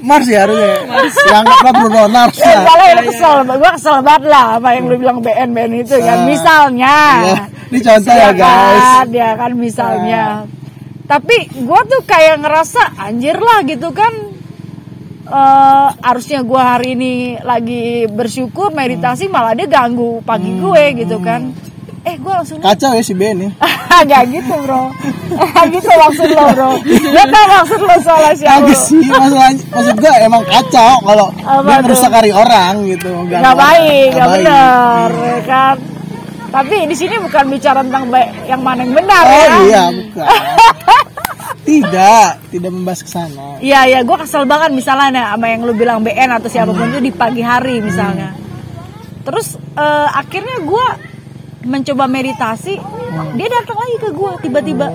Mars 0.00 0.26
ya 0.28 0.44
harusnya. 0.44 0.74
Ya 1.28 1.36
anggaplah 1.40 1.72
Bruno 1.76 2.02
Nars 2.08 2.36
Ya, 2.36 2.52
misalnya 2.60 2.86
itu 2.90 3.02
kesel, 3.08 3.34
gue 3.44 3.70
kesel 3.72 3.96
banget 4.00 4.24
lah 4.28 4.46
apa 4.56 4.68
yang 4.72 4.84
lu 4.88 4.96
bilang 4.96 5.18
BN 5.20 5.48
BN 5.52 5.72
itu 5.80 5.96
kan. 6.00 6.18
Ah. 6.20 6.26
Misalnya, 6.26 6.94
Ya, 7.24 7.38
ini 7.68 7.78
contoh 7.80 8.12
ya 8.12 8.30
guys. 8.32 8.84
kan, 8.84 9.06
ya 9.12 9.30
kan 9.36 9.52
misalnya. 9.54 10.24
Tapi 11.04 11.36
gue 11.52 11.80
tuh 11.84 12.02
kayak 12.04 12.40
ngerasa 12.40 12.96
anjir 12.96 13.36
lah 13.36 13.60
gitu 13.64 13.92
kan. 13.92 14.33
Eh 15.24 15.88
harusnya 16.00 16.40
gue 16.40 16.60
hari 16.60 16.88
ini 16.92 17.12
lagi 17.40 18.04
bersyukur 18.06 18.70
meditasi 18.70 19.24
malah 19.26 19.56
dia 19.56 19.64
ganggu 19.64 20.20
pagi 20.20 20.52
gue 20.54 20.84
gitu 21.00 21.16
kan. 21.18 21.48
Eh 22.04 22.20
gue 22.20 22.28
langsung 22.28 22.60
Kacau 22.60 22.92
ya 22.92 23.00
si 23.00 23.16
BN 23.16 23.48
ya. 23.48 23.50
Gak 24.10 24.28
gitu 24.28 24.52
bro 24.60 24.92
Gak 25.32 25.64
gitu 25.72 25.88
maksud 25.88 26.28
lo 26.36 26.44
bro 26.52 26.70
Gak 26.84 27.26
tau 27.32 27.44
maksud 27.48 27.80
lo 27.80 27.96
soal 28.04 28.36
siapa 28.36 28.60
Kagak 28.60 28.76
sih 28.76 29.00
masalah 29.08 29.48
maksud 29.56 29.96
gue 29.96 30.12
emang 30.20 30.44
kacau 30.44 31.00
kalau 31.00 31.32
dia 31.32 31.76
merusak 31.80 32.12
hari 32.12 32.28
orang 32.28 32.84
gitu. 32.84 33.08
Gak 33.24 33.56
baik, 33.56 34.08
gak 34.12 34.28
benar, 34.36 35.08
ya 35.16 35.40
kan? 35.48 35.76
Tapi 36.52 36.76
di 36.84 36.94
sini 36.94 37.16
bukan 37.18 37.44
bicara 37.48 37.80
tentang 37.80 38.12
baik, 38.12 38.30
yang 38.46 38.60
mana 38.60 38.84
yang 38.84 38.92
benar 38.94 39.24
Oh 39.24 39.32
ya. 39.32 39.56
iya 39.64 39.82
bukan. 39.88 40.26
tidak, 41.64 42.44
tidak 42.52 42.70
membahas 42.70 43.00
ke 43.00 43.10
sana. 43.10 43.56
Iya, 43.58 43.80
iya, 43.88 44.00
gue 44.04 44.16
kesel 44.20 44.44
banget 44.44 44.76
misalnya 44.76 45.32
sama 45.32 45.48
yang 45.48 45.64
lu 45.64 45.72
bilang 45.72 46.04
BN 46.04 46.36
atau 46.36 46.48
siapa 46.52 46.70
pun 46.76 46.92
itu 46.92 47.00
di 47.00 47.12
pagi 47.12 47.40
hari 47.40 47.80
misalnya. 47.80 48.36
Terus 49.24 49.56
eh, 49.56 50.08
akhirnya 50.12 50.60
gue 50.60 50.86
mencoba 51.64 52.04
meditasi, 52.04 52.76
dia 53.40 53.48
datang 53.48 53.78
lagi 53.80 53.96
ke 53.96 54.08
gue 54.12 54.30
tiba-tiba. 54.44 54.86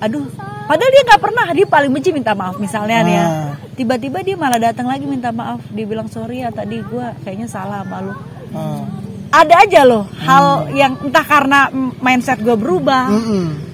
Aduh, 0.00 0.24
padahal 0.66 0.90
dia 0.90 1.02
nggak 1.04 1.20
pernah, 1.20 1.46
dia 1.52 1.66
paling 1.68 1.92
benci 1.92 2.10
minta 2.10 2.32
maaf 2.32 2.56
misalnya 2.56 3.04
nih 3.04 3.14
ya. 3.14 3.26
Ah. 3.28 3.50
Tiba-tiba 3.76 4.24
dia 4.24 4.34
malah 4.40 4.58
datang 4.58 4.88
lagi 4.88 5.04
minta 5.04 5.28
maaf, 5.30 5.60
dia 5.70 5.84
bilang 5.84 6.08
sorry 6.08 6.42
ya 6.42 6.50
tadi 6.50 6.80
gue 6.80 7.06
kayaknya 7.22 7.46
salah 7.46 7.84
sama 7.84 7.98
lu. 8.00 8.14
Ah. 8.52 8.84
ada 9.32 9.64
aja 9.64 9.80
loh 9.88 10.04
hal 10.20 10.68
yang 10.76 10.92
entah 11.00 11.24
karena 11.24 11.72
mindset 12.04 12.36
gue 12.44 12.52
berubah 12.52 13.08
Mm-mm. 13.08 13.71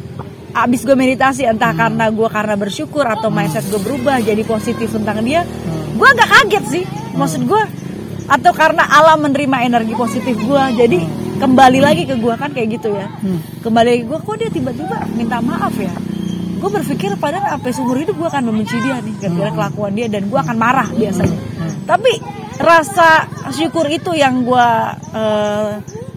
Abis 0.65 0.83
gue 0.83 0.97
meditasi 0.97 1.47
entah 1.47 1.71
karena 1.71 2.11
gue 2.11 2.29
karena 2.31 2.55
bersyukur 2.59 3.05
atau 3.05 3.31
mindset 3.31 3.63
gue 3.69 3.79
berubah 3.79 4.19
jadi 4.19 4.43
positif 4.43 4.91
tentang 4.91 5.23
dia 5.23 5.47
gue 5.95 6.07
agak 6.07 6.29
kaget 6.31 6.65
sih. 6.67 6.85
Maksud 7.15 7.47
gue 7.47 7.63
atau 8.29 8.53
karena 8.53 8.85
alam 8.87 9.25
menerima 9.25 9.65
energi 9.65 9.95
positif 9.97 10.37
gue 10.37 10.63
jadi 10.77 10.99
kembali 11.39 11.81
lagi 11.81 12.03
ke 12.05 12.19
gue 12.19 12.35
kan 12.35 12.51
kayak 12.51 12.79
gitu 12.79 12.95
ya. 12.95 13.07
Kembali 13.63 13.89
lagi 13.89 14.03
gue 14.07 14.19
kok 14.19 14.37
dia 14.39 14.51
tiba-tiba 14.51 14.97
minta 15.15 15.39
maaf 15.39 15.75
ya? 15.79 15.95
Gue 16.59 16.71
berpikir 16.75 17.15
padahal 17.17 17.55
sampai 17.59 17.71
seumur 17.71 17.97
hidup 18.03 18.19
gue 18.19 18.29
akan 18.29 18.51
membenci 18.51 18.77
dia 18.83 18.99
nih 18.99 19.15
gara-gara 19.23 19.51
kelakuan 19.55 19.93
dia 19.95 20.07
dan 20.11 20.27
gue 20.27 20.39
akan 20.39 20.57
marah 20.59 20.89
biasanya. 20.91 21.39
Tapi 21.87 22.13
rasa 22.59 23.31
syukur 23.55 23.87
itu 23.87 24.11
yang 24.19 24.43
gue 24.43 24.69
eh, 25.15 25.71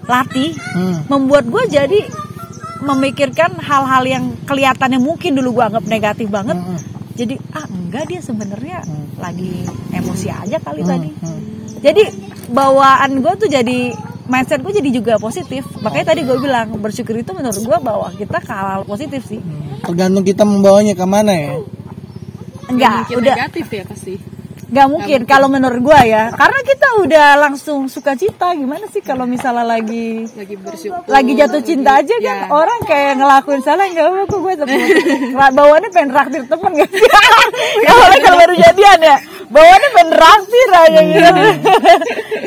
latih 0.10 0.52
Hmm. 0.74 1.06
membuat 1.08 1.46
gue 1.46 1.64
jadi 1.70 2.00
memikirkan 2.82 3.58
hal-hal 3.62 4.04
yang 4.06 4.24
kelihatannya 4.46 4.98
mungkin 4.98 5.38
dulu 5.38 5.62
gue 5.62 5.66
anggap 5.70 5.86
negatif 5.86 6.28
banget. 6.28 6.58
Jadi 7.16 7.36
ah 7.54 7.66
enggak 7.70 8.10
dia 8.10 8.20
sebenarnya 8.24 8.82
lagi 9.22 9.68
emosi 9.94 10.28
aja 10.34 10.58
kali 10.58 10.82
tadi. 10.82 11.10
Jadi 11.82 12.04
bawaan 12.50 13.22
gue 13.22 13.34
tuh 13.38 13.50
jadi 13.50 13.94
mindset 14.26 14.66
gue 14.66 14.74
jadi 14.74 14.90
juga 14.90 15.14
positif. 15.22 15.66
Makanya 15.82 16.16
tadi 16.16 16.22
gue 16.26 16.38
bilang 16.42 16.74
bersyukur 16.82 17.18
itu 17.18 17.32
menurut 17.34 17.62
gue 17.62 17.78
bawa 17.82 18.10
kita 18.18 18.42
ke 18.42 18.52
hal, 18.52 18.82
-hal 18.82 18.82
positif 18.90 19.22
sih. 19.30 19.42
Tergantung 19.86 20.26
kita 20.26 20.42
membawanya 20.42 20.98
ke 20.98 21.06
mana 21.06 21.34
ya. 21.34 21.54
enggak 22.72 23.12
udah. 23.20 23.36
negatif 23.36 23.68
ya 23.68 23.84
pasti 23.84 24.31
Gak 24.72 24.88
mungkin 24.88 25.20
kalau 25.26 25.46
menurut 25.46 25.82
gua 25.82 26.00
ya, 26.02 26.32
karena 26.32 26.60
kita 26.62 26.88
udah 26.98 27.28
langsung 27.38 27.86
suka 27.86 28.16
cita. 28.16 28.52
Gimana 28.54 28.88
sih 28.88 29.00
kalau 29.00 29.24
misalnya 29.26 29.68
lagi 29.68 30.24
lagi 30.32 30.56
bersyukur. 30.56 31.04
lagi 31.06 31.32
jatuh 31.34 31.60
cinta 31.60 32.00
aja 32.00 32.16
kan 32.16 32.38
Ya. 32.38 32.48
orang 32.48 32.80
kayak 32.82 33.14
ngelakuin 33.16 33.60
salah 33.60 33.84
nggak 33.86 34.00
apa 34.02 34.24
kok 34.26 34.40
gue 34.40 34.54
sebut 34.56 34.80
bawaannya 35.36 35.90
pengen 35.90 36.10
traktir 36.10 36.44
temen 36.46 36.72
gak 36.74 36.88
sih? 36.90 37.04
Kalau 37.84 38.06
kalau 38.18 38.38
baru 38.38 38.56
jadian 38.58 39.00
ya. 39.02 39.18
Bawaannya 39.46 39.90
pengen 39.92 40.10
traktir 40.14 40.70
aja 40.72 41.02
gitu. 41.04 41.32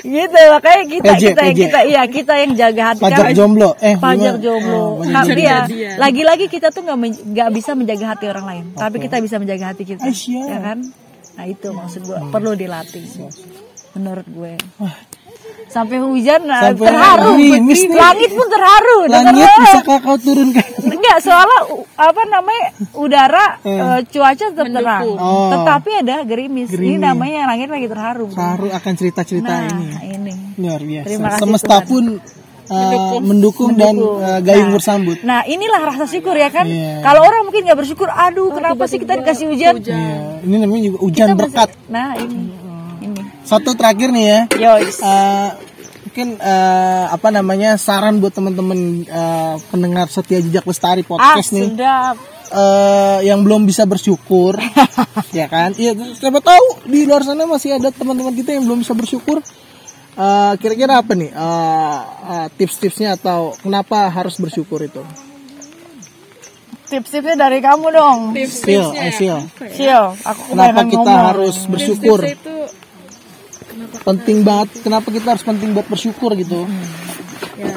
Gitu 0.06 0.40
makanya 0.50 0.82
kita 0.86 1.10
Ejek, 1.10 1.28
kita 1.28 1.42
ejek. 1.42 1.56
kita 1.58 1.78
iya 1.84 2.02
kita 2.06 2.32
yang 2.38 2.52
jaga 2.54 2.82
hati. 2.88 3.02
Pajak 3.02 3.20
kan? 3.22 3.34
jomblo. 3.34 3.70
Eh, 3.78 3.96
pajak 3.96 4.34
jomblo. 4.38 4.82
Oh, 4.96 5.04
tapi 5.04 5.42
ya 5.42 5.68
lagi-lagi 5.96 6.46
kita 6.46 6.68
tuh 6.68 6.80
nggak 6.82 6.98
men- 6.98 7.20
nggak 7.26 7.48
bisa 7.50 7.70
menjaga 7.72 8.06
hati 8.10 8.24
orang 8.26 8.44
lain. 8.46 8.64
Tapi 8.72 8.96
kita 8.98 9.16
bisa 9.18 9.36
menjaga 9.36 9.72
hati 9.72 9.84
kita. 9.84 10.00
Aisyah. 10.02 10.44
ya 10.46 10.58
kan 10.62 10.78
nah 11.34 11.44
itu 11.44 11.68
maksud 11.68 12.00
gue 12.02 12.18
perlu 12.30 12.52
dilatih 12.52 13.04
menurut 13.92 14.26
gue 14.26 14.52
sampai 15.66 15.98
hujan 15.98 16.44
nah, 16.44 16.70
Sampai 16.70 16.86
terharu 16.86 17.30
nih. 17.34 17.58
langit 17.90 18.30
pun 18.30 18.46
terharu 18.46 18.98
Langit 19.06 19.34
bisa 19.34 19.80
kakak 19.82 20.18
turunkan. 20.20 20.66
enggak 20.84 21.18
soalnya 21.18 21.58
apa 21.96 22.22
namanya 22.24 22.64
udara 22.94 23.46
eh, 23.60 23.80
cuaca 24.04 24.44
tetap 24.44 24.66
terang 24.68 25.02
Oh. 25.14 25.50
tetapi 25.50 25.90
ada 25.96 26.22
gerimis. 26.22 26.68
ini 26.68 26.94
Gerimis. 26.94 27.02
namanya 27.02 27.40
langit 27.48 27.68
lagi 27.68 27.86
terharu 27.86 28.30
Saru 28.30 28.66
akan 28.68 28.92
cerita-cerita 28.94 29.50
nah 29.50 29.66
ini. 29.74 29.86
ini 30.12 30.32
Luar 30.56 30.78
biasa. 30.80 31.06
Terima 31.08 31.28
kasih, 31.28 31.40
Semesta 31.40 31.76
Tuhan. 31.76 31.88
pun 31.88 32.04
uh, 32.70 33.20
mendukung, 33.20 33.76
dan 33.76 33.96
uh, 33.98 34.40
gayung 34.40 34.70
Nah, 34.70 34.74
bersambut. 34.76 35.16
Nah 35.24 35.40
inilah 35.44 35.80
rasa 35.92 36.04
syukur 36.08 36.36
ya 36.36 36.48
kan. 36.48 36.64
Iya. 36.64 37.04
Kalau 37.04 37.24
orang 37.24 37.44
mungkin 37.48 37.64
nggak 37.68 37.78
bersyukur, 37.84 38.08
aduh 38.08 38.52
kenapa 38.54 38.88
sih 38.88 38.98
kita 39.00 39.20
dikasih 39.20 39.46
hujan? 39.50 39.74
Iya, 39.84 40.40
ini 40.44 40.56
namanya 40.60 40.82
juga 40.92 40.98
hujan 41.04 41.28
berkat. 41.36 41.68
Nah 41.90 42.16
ini, 42.16 42.52
ini. 43.04 43.20
Satu 43.44 43.76
terakhir 43.76 44.08
nih 44.12 44.24
ya. 44.24 44.40
Yois. 44.56 44.98
Uh, 45.04 45.52
mungkin 46.14 46.38
uh, 46.38 47.10
apa 47.10 47.28
namanya 47.34 47.74
saran 47.74 48.22
buat 48.22 48.30
teman-teman 48.30 49.02
uh, 49.10 49.58
pendengar 49.66 50.06
setia 50.06 50.38
jejak 50.38 50.62
lestari 50.62 51.02
Ah 51.02 51.10
podcast 51.10 51.50
nih 51.50 51.74
sedap. 51.74 52.14
uh, 52.54 53.18
yang 53.26 53.42
belum 53.42 53.66
bisa 53.66 53.82
bersyukur 53.82 54.54
ya 55.34 55.50
kan 55.50 55.74
iya 55.74 55.90
siapa 56.14 56.38
tahu 56.38 56.86
di 56.86 57.02
luar 57.02 57.26
sana 57.26 57.50
masih 57.50 57.82
ada 57.82 57.90
teman-teman 57.90 58.30
kita 58.30 58.54
yang 58.54 58.62
belum 58.62 58.86
bisa 58.86 58.94
bersyukur 58.94 59.42
Uh, 60.14 60.54
kira-kira 60.62 61.02
apa 61.02 61.10
nih 61.18 61.34
uh, 61.34 61.98
uh, 62.22 62.46
tips-tipsnya 62.54 63.18
atau 63.18 63.50
kenapa 63.58 64.06
harus 64.06 64.38
bersyukur 64.38 64.78
itu 64.86 65.02
Tips-tipsnya 66.86 67.34
dari 67.34 67.58
kamu 67.58 67.86
dong. 67.90 68.18
Sil, 68.46 68.94
eh, 68.94 69.10
Sil. 69.10 69.42
Sil, 69.74 70.14
aku 70.22 70.54
kenapa 70.54 70.86
kita 70.86 71.02
ngomong. 71.02 71.26
harus 71.34 71.56
bersyukur 71.66 72.22
Tipsnya 72.22 72.38
itu 72.38 72.56
kenapa 73.74 73.96
penting 74.06 74.38
banget 74.46 74.68
kenapa 74.86 75.08
kita 75.10 75.26
harus 75.34 75.44
penting 75.44 75.68
buat 75.74 75.86
bersyukur 75.90 76.30
gitu 76.38 76.62
ya 77.58 77.74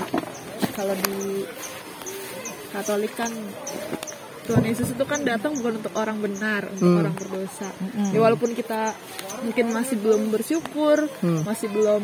kalau 0.78 0.93
di 0.93 1.41
Katolik 2.69 3.13
kan 3.17 3.34
Tuhan 4.47 4.63
Yesus 4.63 4.95
itu 4.95 5.03
kan 5.03 5.21
datang 5.21 5.51
bukan 5.53 5.83
untuk 5.83 5.93
orang 5.93 6.17
benar, 6.17 6.71
untuk 6.71 7.03
orang 7.03 7.12
berdosa. 7.13 7.67
Ya 8.10 8.19
walaupun 8.19 8.55
kita 8.55 8.95
mungkin 9.43 9.75
masih 9.75 9.99
belum 9.99 10.31
bersyukur, 10.31 11.12
masih 11.43 11.67
belum 11.67 12.03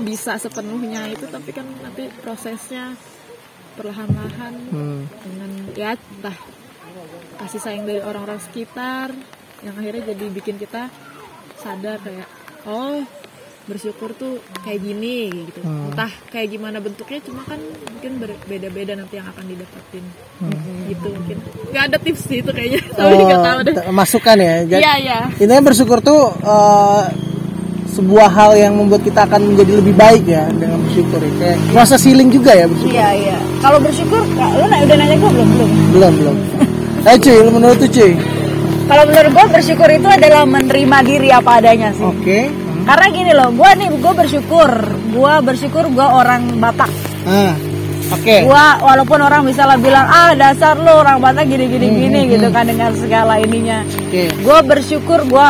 bisa 0.00 0.38
sepenuhnya 0.38 1.10
itu, 1.10 1.26
tapi 1.26 1.50
kan 1.50 1.66
nanti 1.82 2.06
prosesnya 2.22 2.94
perlahan-lahan 3.74 4.54
Hmm. 4.70 5.02
dengan 5.22 5.50
ya 5.74 5.94
entah 5.94 6.36
kasih 7.38 7.58
sayang 7.58 7.84
dari 7.84 7.98
orang-orang 7.98 8.38
sekitar 8.38 9.14
yang 9.62 9.74
akhirnya 9.74 10.12
jadi 10.12 10.24
bikin 10.30 10.56
kita 10.56 10.90
sadar 11.56 12.00
kayak 12.00 12.28
oh 12.64 13.00
bersyukur 13.64 14.10
tuh 14.14 14.38
kayak 14.62 14.80
gini 14.80 15.28
gitu. 15.46 15.60
Entah 15.62 16.10
kayak 16.28 16.48
gimana 16.50 16.78
bentuknya 16.78 17.20
cuma 17.22 17.44
kan 17.44 17.60
mungkin 17.60 18.12
ber- 18.18 18.40
beda-beda 18.44 18.92
nanti 18.94 19.16
yang 19.16 19.28
akan 19.28 19.44
didapetin. 19.46 20.04
Gitu 20.88 21.06
mungkin. 21.06 21.36
Nggak 21.70 21.84
ada 21.92 21.96
tips 22.00 22.22
sih 22.26 22.38
itu 22.40 22.50
kayaknya. 22.50 22.80
Tapi 22.98 23.22
nggak 23.22 23.42
tahu 23.42 23.58
deh. 23.62 23.74
masukan 23.90 24.36
ya. 24.36 24.54
Jadi, 24.66 24.80
iya 24.80 24.94
iya. 24.96 25.18
intinya 25.36 25.62
bersyukur 25.62 25.98
tuh 26.00 26.32
uh, 26.40 27.04
sebuah 27.90 28.28
hal 28.30 28.50
yang 28.54 28.72
membuat 28.74 29.02
kita 29.02 29.26
akan 29.26 29.52
menjadi 29.52 29.72
lebih 29.82 29.94
baik 29.94 30.24
ya 30.24 30.46
dengan 30.50 30.78
bersyukur 30.86 31.18
ya. 31.18 31.30
kayak 31.36 31.58
proses 31.70 32.00
healing 32.02 32.30
juga 32.30 32.52
ya 32.54 32.66
bersyukur. 32.66 32.94
Iya 32.94 33.08
iya. 33.12 33.36
Kalau 33.60 33.78
bersyukur, 33.78 34.20
lu 34.24 34.64
na- 34.66 34.80
udah 34.80 34.96
nanya 34.96 35.16
gue 35.18 35.30
belum? 35.30 35.48
Belum. 35.52 35.70
belum 35.92 36.12
belum. 36.22 36.36
Eh 37.00 37.16
cuy 37.16 37.32
lu 37.40 37.50
menurut 37.50 37.80
tuh 37.80 37.88
cuy? 37.88 38.12
Kalau 38.84 39.02
menurut 39.08 39.30
gue 39.32 39.46
bersyukur 39.50 39.88
itu 39.88 40.04
adalah 40.04 40.44
menerima 40.44 40.96
diri 41.00 41.28
apa 41.30 41.50
adanya 41.56 41.88
sih. 41.96 42.04
oke 42.04 42.40
Karena 42.90 43.06
gini 43.08 43.30
loh, 43.30 43.48
gue 43.50 43.70
nih 43.76 43.88
gue 43.92 44.12
bersyukur, 44.16 44.70
gue 45.08 45.32
bersyukur 45.40 45.84
gue 45.88 46.02
orang 46.02 46.58
Batak. 46.58 46.90
ah 47.22 47.54
oke 48.10 48.36
Gue 48.42 48.66
walaupun 48.80 49.18
orang 49.20 49.46
misalnya 49.46 49.78
bilang 49.78 50.02
ah 50.04 50.34
dasar 50.34 50.74
lo 50.74 50.98
orang 50.98 51.22
Batak 51.22 51.46
gini 51.46 51.68
gini 51.68 51.86
Hmm, 51.86 51.98
gini 52.00 52.20
gitu 52.28 52.48
kan 52.48 52.66
dengan 52.66 52.90
segala 52.92 53.38
ininya. 53.38 53.86
oke 53.86 54.22
Gue 54.42 54.58
bersyukur 54.66 55.22
gue 55.24 55.48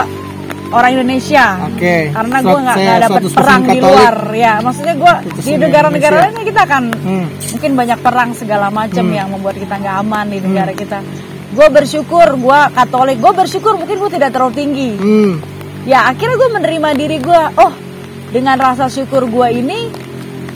orang 0.70 0.90
Indonesia. 0.92 1.64
oke 1.64 1.94
Karena 2.12 2.36
Suat- 2.36 2.44
gue 2.44 2.58
nggak 2.60 2.76
suatu 3.08 3.28
perang 3.32 3.62
di 3.64 3.78
luar 3.80 4.14
ya. 4.36 4.52
Maksudnya 4.60 4.94
gue 4.94 5.12
di 5.40 5.52
negara-negara 5.56 6.16
lain 6.22 6.44
kita 6.44 6.60
akan 6.62 6.82
Hmm. 6.92 7.26
mungkin 7.50 7.72
banyak 7.74 7.98
perang 7.98 8.30
segala 8.34 8.68
macam 8.68 9.04
yang 9.08 9.32
membuat 9.32 9.56
kita 9.56 9.74
nggak 9.74 9.96
aman 9.98 10.28
di 10.28 10.38
negara 10.38 10.72
kita. 10.72 11.00
Gue 11.50 11.66
bersyukur, 11.66 12.36
gue 12.36 12.60
Katolik, 12.70 13.16
gue 13.16 13.32
bersyukur 13.32 13.74
mungkin 13.74 13.96
gue 13.98 14.10
tidak 14.12 14.30
terlalu 14.30 14.52
tinggi. 14.54 14.90
hmm. 14.94 15.34
Ya 15.82 16.04
akhirnya 16.06 16.36
gue 16.36 16.50
menerima 16.52 16.88
diri 16.92 17.16
gue. 17.18 17.42
Oh, 17.56 17.72
dengan 18.30 18.56
rasa 18.56 18.86
syukur 18.86 19.26
gue 19.26 19.48
ini, 19.54 19.88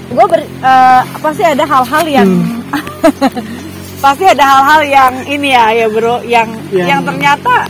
gue 0.09 0.25
ber, 0.25 0.41
eh, 0.43 1.03
pasti 1.19 1.43
ada 1.43 1.65
hal-hal 1.65 2.05
yang 2.07 2.29
pasti 4.05 4.25
ada 4.27 4.45
hal-hal 4.45 4.81
yang 4.85 5.15
ini 5.27 5.49
ya 5.51 5.73
ya 5.75 5.87
bro, 5.89 6.21
yang 6.23 6.49
Yang- 6.69 6.89
yang, 6.89 7.01
ternyata 7.03 7.67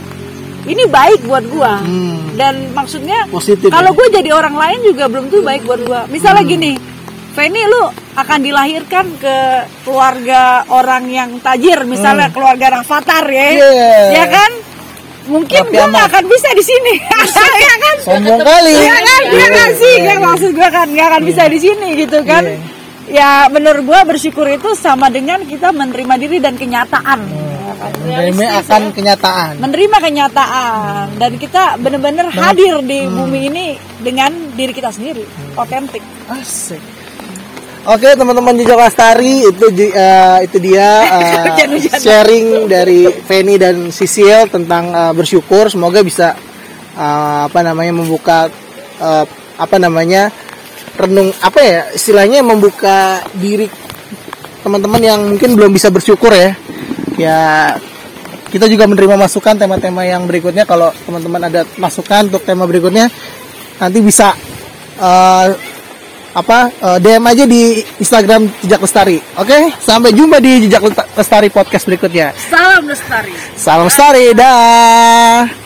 ini 0.65 0.83
baik 0.85 1.23
buat 1.23 1.45
gue. 1.45 1.73
Hmm. 1.79 2.19
Dan 2.35 2.75
maksudnya 2.75 3.23
Positif 3.29 3.71
kalau 3.71 3.93
ya? 3.93 3.97
gue 3.97 4.07
jadi 4.11 4.29
orang 4.29 4.55
lain 4.55 4.79
juga 4.83 5.07
belum 5.07 5.25
tuh 5.29 5.41
baik 5.41 5.63
buat 5.63 5.81
gue. 5.81 6.01
Misalnya 6.11 6.43
gini, 6.43 6.75
Feni 7.31 7.63
lu 7.63 7.83
akan 8.15 8.39
dilahirkan 8.41 9.05
ke 9.15 9.37
keluarga 9.83 10.63
orang 10.67 11.07
yang 11.07 11.29
tajir, 11.39 11.83
misalnya 11.83 12.31
keluarga 12.31 12.79
Rafathar 12.79 13.27
ya, 13.27 13.47
Yeah. 13.51 14.03
ya 14.11 14.25
kan? 14.27 14.51
Mungkin 15.25 15.61
gue 15.73 15.85
gak 15.89 16.05
akan 16.13 16.23
bisa 16.29 16.49
di 16.53 16.63
sini, 16.63 16.93
ya 17.65 17.75
kan? 17.81 17.95
sombong 18.05 18.41
kali 18.41 18.73
Ya 18.77 18.97
kan, 19.01 19.21
ya 19.25 19.47
kan 19.49 19.69
Iya, 19.73 19.79
sih, 19.81 19.95
iya, 19.97 20.05
kan 20.05 20.17
iya. 20.17 20.25
maksud 20.29 20.51
gue 20.53 20.69
kan 20.69 20.87
gak 20.93 21.07
akan 21.09 21.21
bisa 21.25 21.41
di 21.49 21.59
sini 21.59 21.87
gitu 21.97 22.19
kan? 22.21 22.43
Iya. 22.45 22.59
Ya 23.05 23.29
menurut 23.49 23.85
gue 23.85 23.99
bersyukur 24.05 24.45
itu 24.49 24.73
sama 24.73 25.09
dengan 25.09 25.45
kita 25.45 25.69
menerima 25.69 26.13
diri 26.17 26.37
dan 26.37 26.57
kenyataan. 26.57 27.19
Ya 27.25 27.73
kan? 27.75 27.91
Menerima 28.01 28.45
akan 28.61 28.81
kenyataan 28.93 29.53
menerima 29.59 29.97
kenyataan 29.99 31.05
dan 31.17 31.31
kita 31.35 31.75
benar-benar 31.75 32.31
hadir 32.31 32.79
di 32.81 33.03
bumi 33.03 33.51
ini 33.51 33.65
dengan 33.99 34.31
diri 34.53 34.71
kita 34.71 34.89
sendiri 34.89 35.25
otentik 35.53 35.99
Asik. 36.31 36.79
Oke 37.85 38.17
teman-teman 38.17 38.57
jejak 38.57 38.81
lestari 38.81 39.45
itu 39.45 39.65
di- 39.69 39.93
eh, 39.93 40.37
itu 40.41 40.57
dia 40.57 40.89
Hujan-hujanan. 41.53 42.01
sharing 42.01 42.47
dari 42.65 43.05
Feni 43.21 43.55
dan 43.55 43.93
Sisil 43.93 44.49
tentang 44.49 44.89
eh, 44.89 45.13
bersyukur. 45.13 45.69
Semoga 45.69 46.01
bisa 46.01 46.33
eh, 46.93 47.41
apa 47.45 47.59
namanya 47.61 47.93
membuka 47.93 48.49
eh, 48.97 49.25
apa 49.55 49.77
namanya 49.77 50.33
renung 50.97 51.29
apa 51.39 51.59
ya 51.61 51.81
istilahnya 51.93 52.41
membuka 52.41 53.21
diri 53.33 53.69
teman-teman 54.59 55.01
yang 55.01 55.19
mungkin 55.21 55.53
belum 55.53 55.69
bisa 55.69 55.93
bersyukur 55.93 56.33
ya. 56.33 56.57
Ya 57.15 57.39
kita 58.49 58.65
juga 58.65 58.89
menerima 58.89 59.13
masukan 59.15 59.55
tema-tema 59.55 60.03
yang 60.03 60.25
berikutnya 60.25 60.65
kalau 60.65 60.89
teman-teman 61.05 61.41
ada 61.43 61.61
masukan 61.77 62.27
untuk 62.27 62.41
tema 62.41 62.65
berikutnya 62.65 63.13
nanti 63.77 64.01
bisa 64.01 64.33
eh, 64.97 65.74
apa 66.35 66.67
eh, 66.67 66.97
DM 66.99 67.23
aja 67.23 67.43
di 67.47 67.79
Instagram 67.97 68.51
Jejak 68.59 68.83
Lestari. 68.83 69.17
Oke, 69.39 69.71
sampai 69.79 70.11
jumpa 70.11 70.43
di 70.43 70.67
Jejak 70.67 70.83
Lestari 71.15 71.47
podcast 71.47 71.87
berikutnya. 71.87 72.35
salam 72.51 72.83
lestari 72.85 73.31
Salam 73.55 73.87
lestari, 73.87 74.35
dah. 74.35 75.64